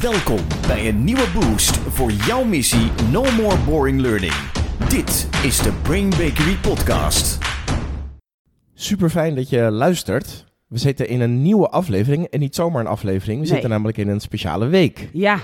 Welkom 0.00 0.38
bij 0.66 0.88
een 0.88 1.04
nieuwe 1.04 1.26
boost 1.34 1.76
voor 1.76 2.10
jouw 2.10 2.44
missie 2.44 2.90
No 3.10 3.22
More 3.22 3.56
Boring 3.66 4.00
Learning. 4.00 4.32
Dit 4.88 5.28
is 5.44 5.58
de 5.58 5.72
Brain 5.82 6.10
Bakery 6.10 6.56
Podcast. 6.62 7.38
Super 8.74 9.10
fijn 9.10 9.34
dat 9.34 9.48
je 9.48 9.60
luistert. 9.70 10.44
We 10.66 10.78
zitten 10.78 11.08
in 11.08 11.20
een 11.20 11.42
nieuwe 11.42 11.68
aflevering 11.68 12.24
en 12.26 12.40
niet 12.40 12.54
zomaar 12.54 12.80
een 12.80 12.86
aflevering. 12.86 13.36
We 13.40 13.44
Nee. 13.44 13.52
zitten 13.52 13.70
namelijk 13.70 13.98
in 13.98 14.08
een 14.08 14.20
speciale 14.20 14.66
week. 14.66 15.08
Ja, 15.12 15.38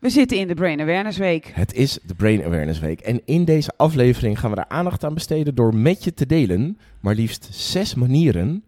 we 0.00 0.10
zitten 0.10 0.38
in 0.38 0.46
de 0.48 0.54
Brain 0.54 0.80
Awareness 0.80 1.18
Week. 1.18 1.50
Het 1.54 1.72
is 1.74 1.98
de 2.06 2.14
Brain 2.14 2.44
Awareness 2.44 2.80
Week. 2.80 3.00
En 3.00 3.20
in 3.24 3.44
deze 3.44 3.70
aflevering 3.76 4.38
gaan 4.40 4.50
we 4.50 4.56
er 4.56 4.68
aandacht 4.68 5.04
aan 5.04 5.14
besteden 5.14 5.54
door 5.54 5.74
met 5.74 6.04
je 6.04 6.14
te 6.14 6.26
delen. 6.26 6.78
Maar 7.00 7.14
liefst 7.14 7.48
zes 7.50 7.94
manieren 7.94 8.64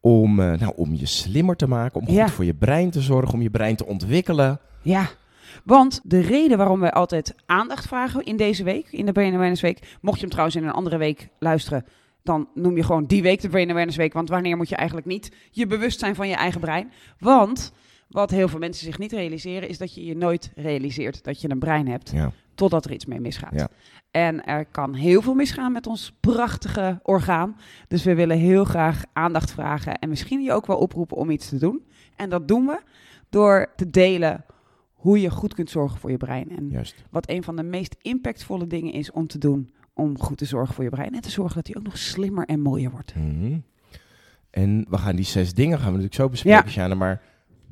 om, 0.00 0.40
eh, 0.40 0.58
nou, 0.58 0.72
om 0.76 0.94
je 0.94 1.06
slimmer 1.06 1.56
te 1.56 1.66
maken, 1.68 2.00
om 2.00 2.06
goed 2.06 2.14
Ja. 2.16 2.28
voor 2.28 2.44
je 2.44 2.54
brein 2.54 2.90
te 2.90 3.00
zorgen, 3.00 3.34
om 3.34 3.42
je 3.42 3.50
brein 3.50 3.76
te 3.76 3.86
ontwikkelen. 3.86 4.60
Ja, 4.82 5.08
want 5.64 6.00
de 6.04 6.20
reden 6.20 6.58
waarom 6.58 6.80
wij 6.80 6.92
altijd 6.92 7.34
aandacht 7.46 7.86
vragen 7.86 8.24
in 8.24 8.36
deze 8.36 8.64
week, 8.64 8.86
in 8.90 9.06
de 9.06 9.12
Brain 9.12 9.32
Awareness 9.34 9.62
Week, 9.62 9.96
mocht 10.00 10.14
je 10.14 10.20
hem 10.20 10.30
trouwens 10.30 10.56
in 10.56 10.64
een 10.64 10.72
andere 10.72 10.96
week 10.96 11.28
luisteren, 11.38 11.84
dan 12.22 12.48
noem 12.54 12.76
je 12.76 12.82
gewoon 12.82 13.04
die 13.06 13.22
week 13.22 13.40
de 13.40 13.48
Brain 13.48 13.70
Awareness 13.70 13.96
Week. 13.96 14.12
Want 14.12 14.28
wanneer 14.28 14.56
moet 14.56 14.68
je 14.68 14.76
eigenlijk 14.76 15.06
niet 15.06 15.32
je 15.50 15.66
bewust 15.66 15.98
zijn 15.98 16.14
van 16.14 16.28
je 16.28 16.34
eigen 16.34 16.60
brein? 16.60 16.92
Want 17.18 17.72
wat 18.10 18.30
heel 18.30 18.48
veel 18.48 18.58
mensen 18.58 18.84
zich 18.84 18.98
niet 18.98 19.12
realiseren, 19.12 19.68
is 19.68 19.78
dat 19.78 19.94
je 19.94 20.04
je 20.04 20.16
nooit 20.16 20.52
realiseert 20.54 21.24
dat 21.24 21.40
je 21.40 21.50
een 21.50 21.58
brein 21.58 21.88
hebt. 21.88 22.10
Ja. 22.10 22.32
totdat 22.54 22.84
er 22.84 22.92
iets 22.92 23.06
mee 23.06 23.20
misgaat. 23.20 23.54
Ja. 23.54 23.68
En 24.10 24.44
er 24.44 24.64
kan 24.64 24.94
heel 24.94 25.22
veel 25.22 25.34
misgaan 25.34 25.72
met 25.72 25.86
ons 25.86 26.12
prachtige 26.20 27.00
orgaan. 27.02 27.56
Dus 27.88 28.04
we 28.04 28.14
willen 28.14 28.38
heel 28.38 28.64
graag 28.64 29.02
aandacht 29.12 29.50
vragen 29.50 29.98
en 29.98 30.08
misschien 30.08 30.42
je 30.42 30.52
ook 30.52 30.66
wel 30.66 30.76
oproepen 30.76 31.16
om 31.16 31.30
iets 31.30 31.48
te 31.48 31.58
doen. 31.58 31.82
En 32.16 32.30
dat 32.30 32.48
doen 32.48 32.66
we 32.66 32.80
door 33.28 33.72
te 33.76 33.90
delen 33.90 34.44
hoe 34.92 35.20
je 35.20 35.30
goed 35.30 35.54
kunt 35.54 35.70
zorgen 35.70 35.98
voor 36.00 36.10
je 36.10 36.16
brein. 36.16 36.56
En 36.56 36.68
Juist. 36.70 37.04
wat 37.10 37.30
een 37.30 37.42
van 37.42 37.56
de 37.56 37.62
meest 37.62 37.96
impactvolle 38.02 38.66
dingen 38.66 38.92
is 38.92 39.10
om 39.10 39.26
te 39.26 39.38
doen 39.38 39.70
om 39.94 40.18
goed 40.18 40.38
te 40.38 40.44
zorgen 40.44 40.74
voor 40.74 40.84
je 40.84 40.90
brein. 40.90 41.14
En 41.14 41.20
te 41.20 41.30
zorgen 41.30 41.54
dat 41.54 41.66
hij 41.66 41.76
ook 41.76 41.82
nog 41.82 41.98
slimmer 41.98 42.46
en 42.46 42.60
mooier 42.60 42.90
wordt. 42.90 43.14
Mhm. 43.14 43.58
En 44.50 44.86
we 44.88 44.98
gaan 44.98 45.16
die 45.16 45.24
zes 45.24 45.54
dingen 45.54 45.78
gaan 45.78 45.92
we 45.92 45.98
natuurlijk 45.98 46.14
zo 46.14 46.28
bespreken, 46.28 46.88
Ja. 46.88 46.94
Maar 46.94 47.22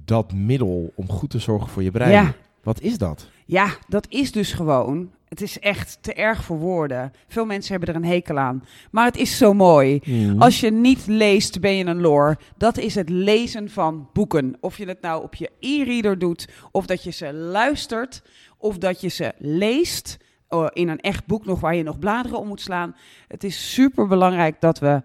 dat 0.09 0.33
middel 0.33 0.93
om 0.95 1.09
goed 1.11 1.31
te 1.31 1.39
zorgen 1.39 1.69
voor 1.69 1.83
je 1.83 1.91
brein, 1.91 2.11
Ja. 2.11 2.33
wat 2.63 2.81
is 2.81 2.99
dat? 2.99 3.29
Ja, 3.47 3.69
dat 3.89 4.07
is 4.09 4.33
dus 4.33 4.53
gewoon. 4.53 5.11
Het 5.29 5.41
is 5.43 5.59
echt 5.59 5.99
te 6.01 6.13
erg 6.15 6.45
voor 6.45 6.59
woorden. 6.59 7.13
Veel 7.29 7.45
mensen 7.47 7.71
hebben 7.71 7.89
er 7.95 8.01
een 8.01 8.09
hekel 8.09 8.39
aan. 8.39 8.65
Maar 8.91 9.05
het 9.05 9.17
is 9.17 9.37
zo 9.37 9.53
mooi. 9.55 10.01
Mhm. 10.05 10.43
Als 10.43 10.61
je 10.61 10.71
niet 10.71 11.07
leest, 11.07 11.61
ben 11.61 11.77
je 11.77 11.85
een 11.85 12.01
lore. 12.01 12.39
Dat 12.57 12.79
is 12.79 12.95
het 12.95 13.09
lezen 13.09 13.71
van 13.71 14.09
boeken. 14.13 14.57
Of 14.61 14.79
je 14.79 14.87
het 14.87 15.01
nou 15.01 15.23
op 15.23 15.35
je 15.35 15.51
e-reader 15.61 16.19
doet, 16.19 16.49
of 16.71 16.87
dat 16.87 17.03
je 17.03 17.11
ze 17.11 17.33
luistert, 17.35 18.23
of 18.59 18.79
dat 18.79 19.01
je 19.01 19.09
ze 19.09 19.33
leest 19.39 20.17
eh, 20.49 20.67
in 20.73 20.89
een 20.89 21.01
echt 21.01 21.27
boek 21.27 21.45
nog 21.47 21.61
waar 21.61 21.75
je 21.75 21.83
nog 21.83 21.99
bladeren 21.99 22.39
om 22.39 22.47
moet 22.49 22.61
slaan. 22.61 22.97
Het 23.29 23.45
is 23.45 23.73
super 23.73 24.07
belangrijk 24.07 24.61
dat 24.61 24.79
we 24.79 25.03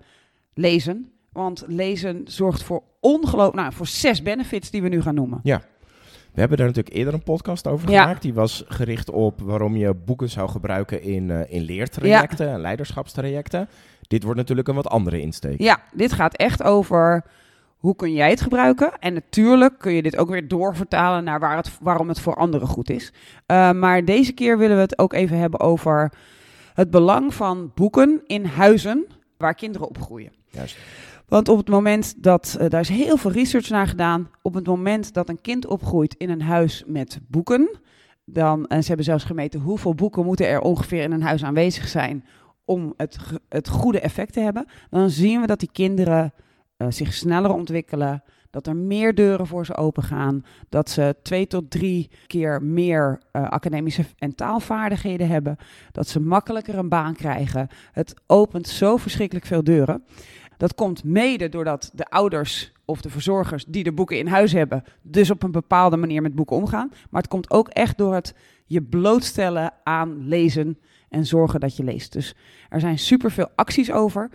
lezen. 0.53 1.11
Want 1.31 1.63
lezen 1.67 2.21
zorgt 2.25 2.63
voor 2.63 2.83
ongelooflijk, 3.03 3.55
nou, 3.55 3.73
voor 3.73 3.87
zes 3.87 4.21
benefits 4.21 4.69
die 4.69 4.81
we 4.81 4.89
nu 4.89 5.01
gaan 5.01 5.15
noemen. 5.15 5.39
We 6.33 6.39
hebben 6.39 6.57
daar 6.57 6.67
natuurlijk 6.67 6.95
eerder 6.95 7.13
een 7.13 7.23
podcast 7.23 7.67
over 7.67 7.89
Ja. 7.89 8.01
gemaakt. 8.01 8.21
Die 8.21 8.33
was 8.33 8.63
gericht 8.67 9.09
op 9.09 9.41
waarom 9.41 9.75
je 9.75 9.93
boeken 9.93 10.29
zou 10.29 10.49
gebruiken 10.49 11.01
in, 11.01 11.31
eh, 11.31 11.53
in 11.53 11.61
leertrajecten 11.61 12.49
en 12.49 12.59
leiderschapstrajecten. 12.61 13.69
Dit 14.01 14.23
wordt 14.23 14.39
natuurlijk 14.39 14.67
een 14.67 14.75
wat 14.75 14.87
andere 14.87 15.21
insteek. 15.21 15.61
Ja, 15.61 15.79
dit 15.93 16.13
gaat 16.13 16.35
echt 16.35 16.63
over 16.63 17.23
hoe 17.77 17.95
kun 17.95 18.13
jij 18.13 18.29
het 18.29 18.41
gebruiken. 18.41 18.91
En 18.99 19.13
natuurlijk 19.13 19.79
kun 19.79 19.93
je 19.93 20.01
dit 20.01 20.17
ook 20.17 20.29
weer 20.29 20.47
doorvertalen 20.47 21.23
naar 21.23 21.39
waar 21.39 21.55
het, 21.55 21.77
waarom 21.81 22.07
het 22.07 22.19
voor 22.19 22.35
anderen 22.35 22.67
goed 22.67 22.89
is. 22.89 23.13
Uh, 23.47 23.71
maar 23.71 24.05
deze 24.05 24.31
keer 24.33 24.57
willen 24.57 24.75
we 24.75 24.81
het 24.81 24.97
ook 24.99 25.13
even 25.13 25.37
hebben 25.37 25.59
over 25.59 26.11
het 26.73 26.91
belang 26.91 27.33
van 27.33 27.71
boeken 27.75 28.21
in 28.27 28.45
huizen 28.45 29.05
waar 29.37 29.53
kinderen 29.55 29.87
opgroeien. 29.87 30.31
Juist. 30.47 30.77
Want 31.33 31.49
op 31.49 31.57
het 31.57 31.69
moment 31.69 32.23
dat, 32.23 32.57
uh, 32.61 32.69
daar 32.69 32.79
is 32.79 32.89
heel 32.89 33.17
veel 33.17 33.31
research 33.31 33.69
naar 33.69 33.87
gedaan, 33.87 34.29
op 34.41 34.53
het 34.53 34.65
moment 34.65 35.13
dat 35.13 35.29
een 35.29 35.41
kind 35.41 35.65
opgroeit 35.65 36.15
in 36.17 36.29
een 36.29 36.41
huis 36.41 36.83
met 36.87 37.19
boeken, 37.27 37.79
dan, 38.25 38.67
en 38.67 38.81
ze 38.81 38.87
hebben 38.87 39.05
zelfs 39.05 39.23
gemeten 39.23 39.59
hoeveel 39.59 39.95
boeken 39.95 40.25
moeten 40.25 40.47
er 40.47 40.61
ongeveer 40.61 41.01
in 41.01 41.11
een 41.11 41.21
huis 41.21 41.43
aanwezig 41.43 41.87
zijn 41.87 42.25
om 42.65 42.93
het, 42.97 43.17
het 43.49 43.69
goede 43.69 43.99
effect 43.99 44.33
te 44.33 44.39
hebben, 44.39 44.65
dan 44.89 45.09
zien 45.09 45.41
we 45.41 45.47
dat 45.47 45.59
die 45.59 45.69
kinderen 45.71 46.33
uh, 46.77 46.87
zich 46.89 47.13
sneller 47.13 47.53
ontwikkelen, 47.53 48.23
dat 48.49 48.67
er 48.67 48.75
meer 48.75 49.15
deuren 49.15 49.47
voor 49.47 49.65
ze 49.65 49.75
open 49.75 50.03
gaan, 50.03 50.45
dat 50.69 50.89
ze 50.89 51.15
twee 51.21 51.47
tot 51.47 51.71
drie 51.71 52.09
keer 52.27 52.63
meer 52.63 53.21
academische 53.31 54.05
en 54.17 54.35
taalvaardigheden 54.35 55.27
hebben, 55.27 55.57
dat 55.91 56.07
ze 56.07 56.19
makkelijker 56.19 56.77
een 56.77 56.89
baan 56.89 57.15
krijgen. 57.15 57.67
Het 57.91 58.13
opent 58.27 58.67
zo 58.67 58.97
verschrikkelijk 58.97 59.45
veel 59.45 59.63
deuren. 59.63 60.03
Dat 60.63 60.75
komt 60.75 61.03
mede 61.03 61.49
doordat 61.49 61.91
de 61.93 62.05
ouders 62.05 62.71
of 62.85 63.01
de 63.01 63.09
verzorgers 63.09 63.65
die 63.65 63.83
de 63.83 63.91
boeken 63.91 64.17
in 64.17 64.27
huis 64.27 64.51
hebben, 64.51 64.83
dus 65.01 65.29
op 65.29 65.43
een 65.43 65.51
bepaalde 65.51 65.97
manier 65.97 66.21
met 66.21 66.35
boeken 66.35 66.55
omgaan. 66.55 66.91
Maar 67.09 67.21
het 67.21 67.31
komt 67.31 67.51
ook 67.51 67.67
echt 67.67 67.97
door 67.97 68.13
het 68.13 68.35
je 68.65 68.81
blootstellen 68.81 69.73
aan 69.83 70.27
lezen 70.27 70.79
en 71.09 71.25
zorgen 71.25 71.59
dat 71.59 71.77
je 71.77 71.83
leest. 71.83 72.13
Dus 72.13 72.35
er 72.69 72.79
zijn 72.79 72.99
superveel 72.99 73.49
acties 73.55 73.91
over. 73.91 74.29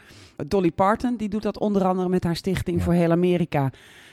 Dolly 0.46 0.70
Parton 0.70 1.16
die 1.16 1.28
doet 1.28 1.42
dat 1.42 1.58
onder 1.58 1.84
andere 1.84 2.08
met 2.08 2.24
haar 2.24 2.36
stichting 2.36 2.82
voor 2.82 2.92
heel 2.92 3.10
Amerika. 3.10 3.70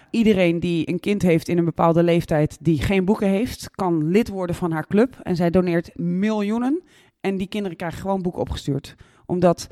Iedereen 0.10 0.60
die 0.60 0.90
een 0.90 1.00
kind 1.00 1.22
heeft 1.22 1.48
in 1.48 1.58
een 1.58 1.66
bepaalde 1.66 2.04
leeftijd 2.04 2.58
die 2.62 2.82
geen 2.82 3.06
boeken 3.06 3.30
heeft, 3.30 3.70
kan 3.72 4.10
lid 4.10 4.28
worden 4.30 4.56
van 4.56 4.72
haar 4.72 4.88
club. 4.88 5.20
En 5.24 5.36
zij 5.36 5.50
doneert 5.50 5.98
miljoenen. 5.98 6.84
En 7.22 7.38
die 7.38 7.48
kinderen 7.48 7.78
krijgen 7.78 8.02
gewoon 8.02 8.22
boeken 8.22 8.42
opgestuurd. 8.42 8.96
Omdat 9.26 9.68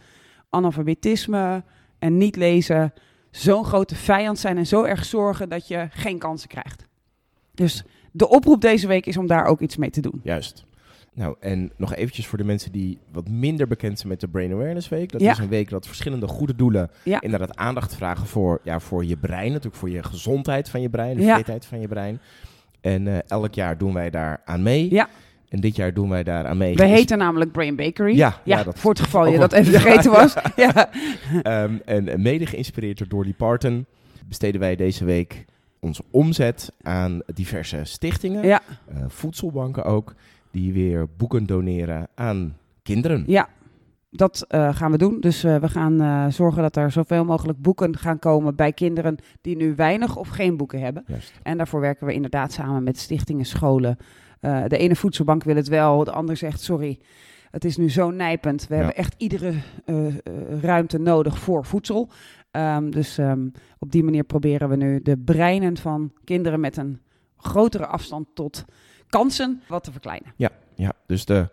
analfabetisme 0.49 1.63
en 2.03 2.17
niet 2.17 2.35
lezen 2.35 2.93
zo'n 3.31 3.65
grote 3.65 3.95
vijand 3.95 4.39
zijn 4.39 4.57
en 4.57 4.67
zo 4.67 4.83
erg 4.83 5.05
zorgen 5.05 5.49
dat 5.49 5.67
je 5.67 5.87
geen 5.89 6.17
kansen 6.17 6.49
krijgt. 6.49 6.85
Dus 7.53 7.83
de 8.11 8.29
oproep 8.29 8.61
deze 8.61 8.87
week 8.87 9.05
is 9.05 9.17
om 9.17 9.27
daar 9.27 9.45
ook 9.45 9.59
iets 9.59 9.77
mee 9.77 9.89
te 9.89 10.01
doen. 10.01 10.19
Juist. 10.23 10.65
Nou, 11.13 11.35
en 11.39 11.71
nog 11.77 11.95
eventjes 11.95 12.27
voor 12.27 12.37
de 12.37 12.43
mensen 12.43 12.71
die 12.71 12.99
wat 13.11 13.29
minder 13.29 13.67
bekend 13.67 13.97
zijn 13.97 14.09
met 14.09 14.19
de 14.19 14.27
Brain 14.27 14.51
Awareness 14.51 14.89
Week. 14.89 15.11
Dat 15.11 15.21
Ja. 15.21 15.31
is 15.31 15.37
een 15.37 15.47
week 15.49 15.69
dat 15.69 15.87
verschillende 15.87 16.27
goede 16.27 16.55
doelen 16.55 16.91
Ja. 17.03 17.21
inderdaad 17.21 17.55
aandacht 17.55 17.95
vragen 17.95 18.27
voor, 18.27 18.59
ja, 18.63 18.79
voor 18.79 19.05
je 19.05 19.17
brein. 19.17 19.47
Natuurlijk 19.47 19.75
voor 19.75 19.89
je 19.89 20.03
gezondheid 20.03 20.69
van 20.69 20.81
je 20.81 20.89
brein, 20.89 21.17
de 21.17 21.23
Ja. 21.23 21.35
fitheid 21.37 21.65
van 21.65 21.79
je 21.79 21.87
brein. 21.87 22.19
En 22.81 23.07
eh, 23.07 23.17
elk 23.27 23.53
jaar 23.53 23.77
doen 23.77 23.93
wij 23.93 24.09
daar 24.09 24.41
aan 24.45 24.63
mee. 24.63 24.91
Ja. 24.93 25.09
En 25.53 25.59
dit 25.59 25.75
jaar 25.75 25.93
doen 25.93 26.09
wij 26.09 26.23
daar 26.23 26.45
aan 26.47 26.57
mee. 26.57 26.75
We 26.75 26.83
Is- 26.83 26.89
heten 26.89 27.17
namelijk 27.17 27.51
Brain 27.51 27.75
Bakery. 27.75 28.15
Ja, 28.15 28.41
ja, 28.43 28.63
dat- 28.63 28.79
voor 28.79 28.91
het 28.91 28.99
geval 28.99 29.25
je 29.25 29.33
ook 29.33 29.39
dat 29.39 29.51
wel- 29.51 29.59
even 29.59 29.79
vergeten 29.81 30.11
ja. 30.11 30.17
was. 30.17 30.35
Ja. 30.55 30.89
Ehm, 31.41 31.73
en 31.85 32.21
mede 32.21 32.45
geïnspireerd 32.45 32.97
door 32.97 33.07
Dolly 33.07 33.33
Parton 33.33 33.85
besteden 34.27 34.59
wij 34.59 34.75
deze 34.75 35.05
week 35.05 35.45
onze 35.79 36.03
omzet 36.11 36.71
aan 36.81 37.21
diverse 37.33 37.79
stichtingen, 37.83 38.43
eh, 38.43 38.59
voedselbanken 39.07 39.83
ook, 39.83 40.13
die 40.51 40.73
weer 40.73 41.07
boeken 41.17 41.45
doneren 41.45 42.07
aan 42.15 42.57
kinderen. 42.83 43.23
Ja, 43.27 43.47
dat 44.09 44.45
eh, 44.47 44.75
gaan 44.75 44.91
we 44.91 44.97
doen. 44.97 45.17
Dus 45.19 45.43
eh, 45.43 45.55
we 45.55 45.69
gaan 45.69 46.31
zorgen 46.31 46.61
dat 46.61 46.75
er 46.75 46.91
zoveel 46.91 47.25
mogelijk 47.25 47.61
boeken 47.61 47.97
gaan 47.97 48.19
komen 48.19 48.55
bij 48.55 48.71
kinderen 48.73 49.17
die 49.41 49.55
nu 49.55 49.75
weinig 49.75 50.15
of 50.15 50.27
geen 50.27 50.57
boeken 50.57 50.79
hebben. 50.79 51.03
Juist. 51.07 51.33
En 51.43 51.57
daarvoor 51.57 51.79
werken 51.79 52.07
we 52.07 52.13
inderdaad 52.13 52.51
samen 52.51 52.83
met 52.83 52.97
stichtingen, 52.97 53.45
scholen. 53.45 53.97
Eh, 54.43 54.63
de 54.67 54.77
ene 54.77 54.95
voedselbank 54.95 55.43
wil 55.43 55.55
het 55.55 55.67
wel, 55.67 56.03
de 56.03 56.11
ander 56.11 56.37
zegt 56.37 56.61
sorry. 56.61 56.99
Het 57.51 57.65
is 57.65 57.77
nu 57.77 57.89
zo 57.89 58.11
nijpend. 58.11 58.67
We 58.67 58.75
Ja. 58.75 58.79
hebben 58.81 58.97
echt 58.97 59.15
iedere 59.17 59.53
eh, 59.85 60.07
eh, 60.07 60.13
ruimte 60.61 60.97
nodig 60.99 61.39
voor 61.39 61.65
voedsel. 61.65 62.09
Ehm, 62.51 62.89
dus 62.89 63.17
ehm, 63.17 63.47
op 63.79 63.91
die 63.91 64.03
manier 64.03 64.23
proberen 64.23 64.69
we 64.69 64.75
nu 64.75 65.01
de 65.01 65.17
breinen 65.17 65.77
van 65.77 66.11
kinderen 66.23 66.59
met 66.59 66.77
een 66.77 66.99
grotere 67.37 67.85
afstand 67.87 68.27
tot 68.33 68.65
kansen 69.09 69.61
wat 69.67 69.83
te 69.83 69.91
verkleinen. 69.91 70.33
Ja, 70.75 70.93
dus 71.07 71.25
de 71.25 71.49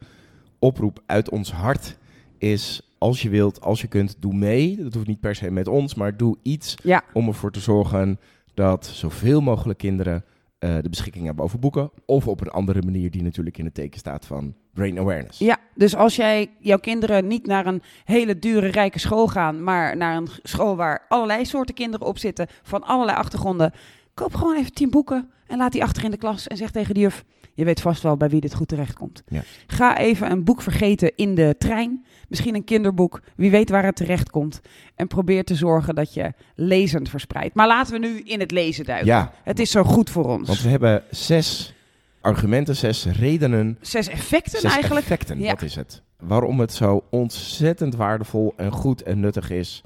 oproep 0.58 1.02
uit 1.06 1.30
ons 1.30 1.52
hart 1.52 1.98
is: 2.38 2.94
als 2.98 3.22
je 3.22 3.28
wilt, 3.28 3.60
als 3.60 3.80
je 3.80 3.86
kunt, 3.88 4.16
doe 4.18 4.34
mee. 4.34 4.76
Dat 4.82 4.94
hoeft 4.94 5.06
niet 5.06 5.20
per 5.20 5.34
se 5.34 5.50
met 5.50 5.68
ons, 5.68 5.94
maar 5.94 6.16
doe 6.16 6.36
iets 6.42 6.74
Ja. 6.82 7.02
om 7.12 7.26
ervoor 7.28 7.50
te 7.52 7.60
zorgen 7.60 8.18
dat 8.54 8.86
zoveel 8.86 9.40
mogelijk 9.40 9.78
kinderen 9.78 10.24
eh, 10.60 10.76
de 10.82 10.88
beschikking 10.88 11.24
hebben 11.26 11.44
over 11.44 11.58
boeken. 11.58 11.90
Of 12.06 12.26
op 12.26 12.40
een 12.40 12.50
andere 12.50 12.82
manier 12.82 13.10
die 13.10 13.22
natuurlijk 13.22 13.58
in 13.58 13.64
het 13.64 13.74
teken 13.74 13.98
staat 13.98 14.26
van 14.26 14.54
brain 14.74 14.98
awareness. 14.98 15.38
Ja, 15.38 15.58
dus 15.74 15.96
als 15.96 16.16
jij 16.16 16.50
jouw 16.58 16.78
kinderen 16.78 17.26
niet 17.26 17.46
naar 17.46 17.66
een 17.66 17.82
hele 18.04 18.38
dure, 18.38 18.66
rijke 18.66 18.98
school 18.98 19.26
gaan, 19.26 19.64
maar 19.64 19.96
naar 19.96 20.16
een 20.16 20.28
school 20.42 20.76
waar 20.76 21.06
allerlei 21.08 21.44
soorten 21.44 21.74
kinderen 21.74 22.06
op 22.06 22.18
zitten, 22.18 22.46
van 22.62 22.82
allerlei 22.82 23.18
achtergronden, 23.18 23.72
koop 24.20 24.34
gewoon 24.34 24.56
even 24.56 24.72
tien 24.72 24.90
boeken 24.90 25.30
en 25.46 25.58
laat 25.58 25.72
die 25.72 25.82
achter 25.82 26.04
in 26.04 26.10
de 26.10 26.16
klas 26.16 26.46
en 26.46 26.56
zeg 26.56 26.70
tegen 26.70 26.94
de 26.94 27.00
juf, 27.00 27.24
je 27.54 27.64
weet 27.64 27.80
vast 27.80 28.02
wel 28.02 28.16
bij 28.16 28.28
wie 28.28 28.40
dit 28.40 28.54
goed 28.54 28.68
terechtkomt. 28.68 29.22
Ja. 29.28 29.42
Ga 29.66 29.98
even 29.98 30.30
een 30.30 30.44
boek 30.44 30.62
vergeten 30.62 31.12
in 31.16 31.34
de 31.34 31.54
trein, 31.58 32.04
misschien 32.28 32.54
een 32.54 32.64
kinderboek, 32.64 33.20
wie 33.36 33.50
weet 33.50 33.70
waar 33.70 33.84
het 33.84 33.96
terecht 33.96 34.30
komt. 34.30 34.60
En 34.94 35.06
probeer 35.06 35.44
te 35.44 35.54
zorgen 35.54 35.94
dat 35.94 36.14
je 36.14 36.32
lezend 36.54 37.08
verspreidt. 37.08 37.54
Maar 37.54 37.66
laten 37.66 37.92
we 37.92 37.98
nu 37.98 38.20
in 38.20 38.40
het 38.40 38.50
lezen 38.50 38.84
duiken. 38.84 39.06
Ja, 39.06 39.32
Het 39.44 39.58
is 39.58 39.70
zo 39.70 39.82
goed 39.84 40.10
voor 40.10 40.24
ons. 40.24 40.46
want 40.48 40.62
we 40.62 40.68
hebben 40.68 41.02
zes 41.10 41.74
argumenten, 42.20 42.76
zes 42.76 43.04
redenen, 43.06 43.78
Zes 43.80 44.08
effecten 44.08 44.60
zes 44.60 44.72
eigenlijk. 44.72 45.06
effecten, 45.06 45.38
Ja. 45.40 45.50
dat 45.50 45.62
is 45.62 45.74
het. 45.74 46.02
Waarom 46.18 46.60
het 46.60 46.72
zo 46.72 47.04
ontzettend 47.10 47.94
waardevol 47.94 48.52
en 48.56 48.72
goed 48.72 49.02
en 49.02 49.20
nuttig 49.20 49.50
is 49.50 49.82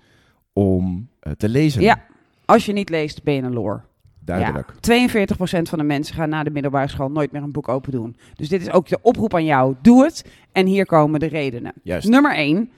om 0.52 1.08
eh, 1.20 1.32
te 1.32 1.48
lezen. 1.48 1.82
Ja, 1.82 2.02
als 2.44 2.66
je 2.66 2.72
niet 2.72 2.88
leest, 2.88 3.22
ben 3.22 3.34
je 3.34 3.42
een 3.42 3.52
loor. 3.52 3.84
Duidelijk. 4.24 4.72
Ja, 4.80 5.26
42% 5.26 5.62
van 5.62 5.78
de 5.78 5.84
mensen 5.84 6.14
gaan 6.14 6.28
na 6.28 6.42
de 6.42 6.50
middelbare 6.50 6.88
school 6.88 7.10
nooit 7.10 7.32
meer 7.32 7.42
een 7.42 7.52
boek 7.52 7.68
open 7.68 7.92
doen. 7.92 8.16
Dus 8.34 8.48
dit 8.48 8.60
is 8.60 8.70
ook 8.70 8.88
de 8.88 8.98
oproep 9.02 9.34
aan 9.34 9.44
jou. 9.44 9.74
Doe 9.82 10.04
het. 10.04 10.24
En 10.52 10.66
hier 10.66 10.86
komen 10.86 11.20
de 11.20 11.26
redenen. 11.26 11.72
Juist. 11.82 12.08
Nummer 12.08 12.34
1, 12.34 12.70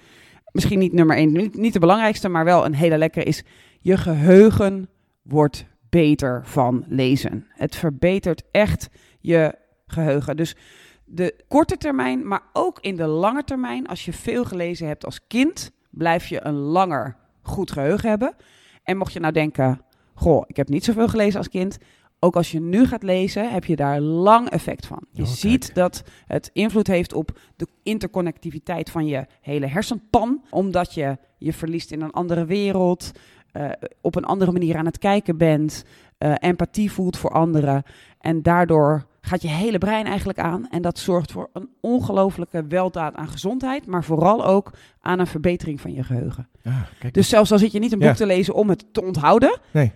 misschien 0.53 0.79
niet 0.79 0.93
nummer 0.93 1.17
1, 1.17 1.33
niet, 1.33 1.57
niet 1.57 1.73
de 1.73 1.79
belangrijkste, 1.79 2.29
maar 2.29 2.45
wel 2.45 2.65
een 2.65 2.75
hele 2.75 2.99
lekkere 2.99 3.25
is... 3.25 3.45
je 3.81 3.97
geheugen 3.97 4.89
wordt 5.23 5.67
beter 5.89 6.41
van 6.45 6.85
lezen. 6.89 7.47
Het 7.49 7.77
verbetert 7.77 8.43
echt 8.51 8.89
je 9.21 9.55
geheugen. 9.87 10.37
Dus 10.37 10.57
de 11.05 11.45
korte 11.49 11.77
termijn, 11.77 12.29
maar 12.29 12.43
ook 12.53 12.79
in 12.81 12.97
de 12.97 13.07
lange 13.07 13.45
termijn... 13.45 13.87
als 13.87 14.05
je 14.05 14.13
veel 14.13 14.45
gelezen 14.45 14.87
hebt 14.87 15.05
als 15.05 15.27
kind, 15.27 15.73
blijf 15.91 16.27
je 16.27 16.45
een 16.45 16.55
langer 16.55 17.17
goed 17.43 17.71
geheugen 17.71 18.09
hebben. 18.09 18.35
En 18.83 18.97
mocht 18.97 19.13
je 19.13 19.21
nou 19.21 19.33
denken, 19.33 19.81
goh, 20.17 20.43
ik 20.47 20.57
heb 20.57 20.69
niet 20.69 20.85
zoveel 20.85 21.09
gelezen 21.09 21.39
als 21.39 21.49
kind... 21.49 21.79
Ook 22.19 22.37
als 22.37 22.51
je 22.51 22.61
nu 22.61 22.87
gaat 22.87 23.03
lezen, 23.03 23.53
heb 23.53 23.65
je 23.65 23.77
daar 23.77 24.01
lang 24.01 24.49
effect 24.49 24.87
van. 24.87 25.03
Je 25.13 25.23
Oh, 25.23 25.29
ziet 25.29 25.75
dat 25.75 26.03
het 26.27 26.51
invloed 26.53 26.87
heeft 26.87 27.13
op 27.13 27.39
de 27.57 27.67
interconnectiviteit 27.83 28.91
van 28.91 29.07
je 29.07 29.27
hele 29.41 29.67
hersenpan. 29.67 30.43
Omdat 30.51 30.95
je 30.95 31.19
je 31.39 31.53
verliest 31.53 31.91
in 31.93 32.01
een 32.03 32.11
andere 32.11 32.45
wereld, 32.45 33.11
eh, 33.53 33.69
op 34.01 34.15
een 34.17 34.25
andere 34.25 34.53
manier 34.53 34.77
aan 34.77 34.85
het 34.87 34.99
kijken 34.99 35.37
bent, 35.37 35.85
eh, 36.19 36.35
empathie 36.39 36.93
voelt 36.93 37.17
voor 37.17 37.31
anderen. 37.31 37.83
En 38.21 38.43
daardoor 38.43 39.07
gaat 39.21 39.43
je 39.43 39.49
hele 39.49 39.79
brein 39.79 40.07
eigenlijk 40.07 40.39
aan. 40.39 40.69
En 40.71 40.83
dat 40.83 40.99
zorgt 40.99 41.33
voor 41.33 41.51
een 41.53 41.69
ongelofelijke 41.81 42.67
weldaad 42.67 43.15
aan 43.15 43.29
gezondheid, 43.29 43.87
maar 43.87 44.05
vooral 44.05 44.47
ook 44.47 44.73
aan 45.01 45.19
een 45.19 45.27
verbetering 45.27 45.81
van 45.81 45.93
je 45.93 46.03
geheugen. 46.03 46.49
Ah, 46.65 46.81
kijk. 46.99 47.15
Dus 47.15 47.29
zelfs 47.29 47.53
al 47.53 47.59
zit 47.59 47.73
je 47.73 47.79
niet 47.79 47.93
een 47.93 47.99
boek 47.99 48.09
Ja. 48.09 48.15
te 48.15 48.27
lezen 48.27 48.55
om 48.55 48.69
het 48.69 48.85
te 48.93 49.03
onthouden, 49.05 49.59
Nee. 49.73 49.93